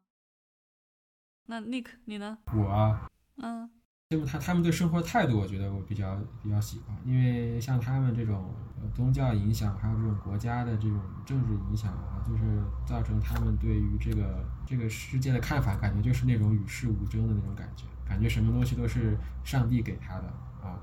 [1.46, 2.38] 那 Nick 你呢？
[2.54, 3.70] 我啊，嗯，
[4.10, 6.94] 因为他他们对生活态度，我觉得我比较比较喜欢。
[7.06, 8.54] 因为像他们这种
[8.94, 12.44] 宗教影响，还有这种国家的这种政治影响啊，就是
[12.86, 20.28] 造成他们对于这个这个世界的看法，感觉就是那种与世无争的那种感觉，感觉什么东西都是上帝给他的
[20.62, 20.78] 啊，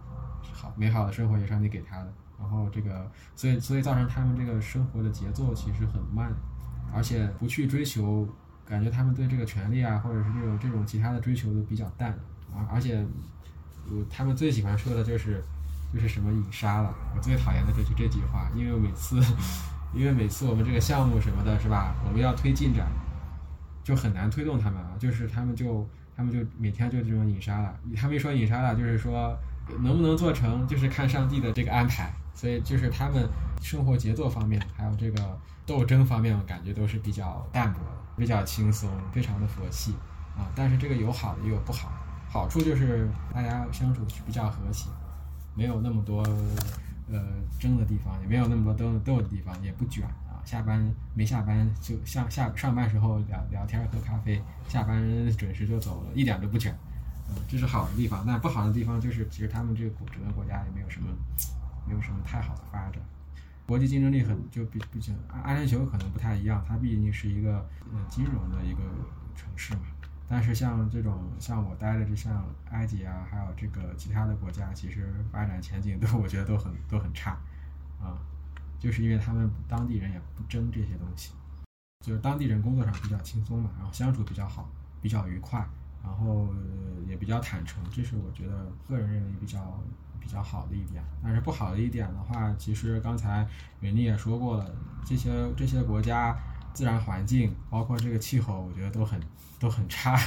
[0.51, 2.15] 好美好的生活也是上帝给他的。
[2.45, 6.31] 然后这个，所以所以造成他们这个生活的节奏其实很慢，
[6.93, 8.29] 而且不去追求，
[8.67, 12.15] 感觉他们对这个权利啊，或者是这种这种其他的追求都比较淡，
[12.55, 12.97] 而而且，
[13.89, 15.43] 呃，他们最喜欢说的就是，
[15.95, 19.19] 就是什么隐杀了，我最讨厌的就是这句话，因为每次，
[19.97, 21.95] 因为每次我们这个项目什么的，是吧？
[22.05, 22.87] 我们要推进展，
[23.83, 29.35] 就很难推动他们啊，就是他们就他们就每天就这种隐杀了，他们一说隐杀了，就是说
[29.81, 32.13] 能不能做成，就是看上帝的这个安排。
[32.35, 33.29] 所以就是他们
[33.63, 39.95] 生活节奏方面，还有这个斗争方面，我感觉都是比较淡薄的，比较轻松，非常的佛系
[40.37, 40.51] 啊。
[40.55, 41.93] 但是这个有好的也有不好，
[42.29, 44.91] 好处就是大家相处是比较和谐，
[45.55, 46.23] 没有那么多
[47.11, 47.23] 呃
[47.59, 50.43] 争的地方，也没有那么多斗斗的地方，也不卷啊。
[50.45, 55.01] 下班没下班就像下上班时候聊聊天喝咖啡，下班
[55.37, 56.77] 准时就走了，一点都不卷，
[57.31, 58.25] 嗯，这是好的地方。
[58.27, 61.09] 那不好的地方就是，其实他们这个整个国家也没有什么。
[61.87, 63.03] 没有什么太好的发展，
[63.67, 67.59] 国际竞争力很就比毕竟阿阿联酋可能不太一样，它毕竟是一个
[67.93, 68.81] 呃金融的一个
[69.35, 69.83] 城市嘛。
[70.27, 77.39] 但是像这种像我待的这像埃及啊，还有这个其他的国家，其实发展前景都 我觉得都很都很差
[78.01, 78.17] 啊，
[78.79, 81.33] 就是因为他们当地人也不争这些东西，
[82.01, 84.69] 就是当地人工作上比较轻松嘛，然后相处比较好，
[85.03, 85.67] 比较愉快，
[86.03, 86.49] 然后
[87.07, 89.79] 也比较坦诚，这是我觉得个人认为比较。
[90.25, 93.47] 比较好的一点，但是不好的一点的话，其实刚才
[93.81, 96.35] 云丽也说过了，这些这些国家
[96.73, 99.21] 自然环境，包括这个气候，我觉得都很
[99.61, 100.19] 都很差。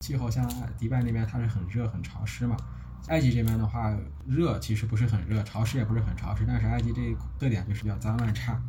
[0.00, 0.46] 气候像
[0.78, 2.54] 迪拜那边它是很热很潮湿嘛，
[3.08, 3.96] 埃及这边的话
[4.26, 8.60] 热其实不是很热，潮湿也不是很潮湿，但是埃及这特点就是比较脏乱差，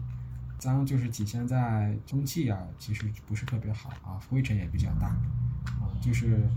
[0.57, 6.49] 脏就是体现在空气啊，其实不是特别好啊，灰尘也比较大啊，就是。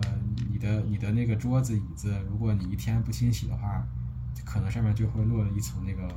[0.00, 0.18] 呃，
[0.50, 3.86] 你的你的那个桌子椅子，如果你一天不清洗的话，
[4.44, 6.08] 可能上面就会落了一层那个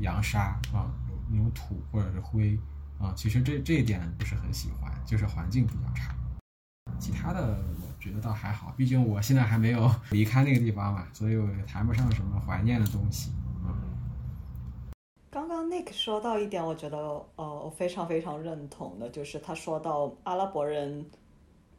[0.00, 0.90] 扬沙啊，
[1.28, 2.56] 那种土或者是灰
[2.98, 3.12] 啊。
[3.16, 6.14] 其实这这一点不是很喜欢，就是环境比较差。
[6.98, 13.32] 其他的我觉得倒还好，毕竟我现在还没有离开那个地方嘛，所以我也谈不上什么怀念的东西。
[13.64, 13.74] 嗯
[15.30, 16.96] 刚刚 Nick 说到一点，我觉得
[17.36, 21.04] 呃，我非常非常认同的，就是他说到阿拉伯人。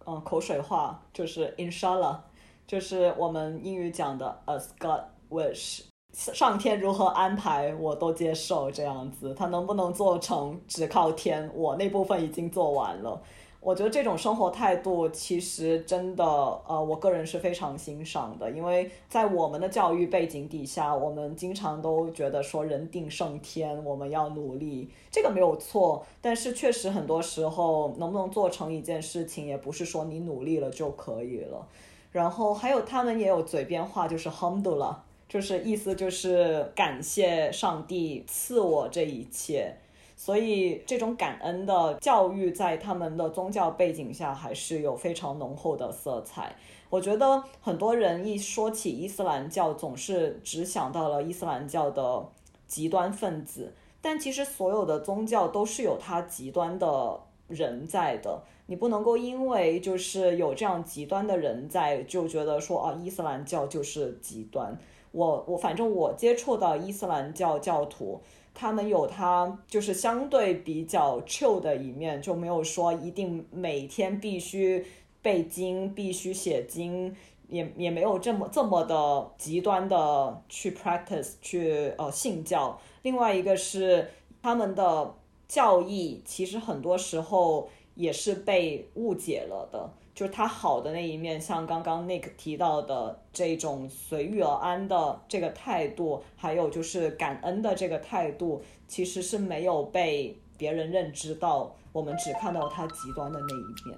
[0.09, 2.17] 嗯，口水话就是 Inshallah，
[2.65, 13.21] 就是我们英语讲的 As God wish，上天如何安排我都接受这样子，他能不能做成只靠天，我那部分已经做完了。
[13.61, 26.05] 我觉得这种生活态度其实真的，呃，我个人是非常欣赏的，因为在我们的教育背景底下，我们经常都觉得说人定胜天，我们要努力，这个没有错。
[26.21, 31.67] 但是确实很多时候，能不能做成一件事情，也不是说你努力了就可以了。
[32.13, 34.95] 然后还有他们也有嘴边话，就是 Hamdullah，
[35.27, 39.75] 就是意思就是感谢上帝赐我这一切。
[40.19, 46.53] 所以这种感恩的教育在他们的宗教背景下还是有非常浓厚的色彩。
[46.89, 52.27] 我觉得很多人一说起伊斯兰教，总是只想到了伊斯兰教的
[52.67, 58.43] 极端分子，但其实所有的宗教都是有它极端的人在的。
[58.65, 64.77] 你不能够因为就是有这样极端的人在，就觉得说啊，伊斯兰教就是极端。
[65.11, 68.21] 我我反正我接触到伊斯兰教教徒，
[68.59, 74.85] 他们有他就是相对比较 chill 的一面，就没有说一定每天必须
[75.21, 77.15] 背经、必须写经，
[77.47, 82.77] 也也没有这么这么的极端的去 practice 去呃信教。
[83.03, 84.09] 另外一个是
[84.41, 85.15] 他们的
[85.47, 87.69] 教义，其实很多时候。
[87.95, 103.97] 也是被误解了的，就是他好的那一面，像刚刚 Nick 提到的这种随遇而安的这个态度，还有就是感恩的这个态度，其实是没有被别人认知到，我们只看到他极端的那一面。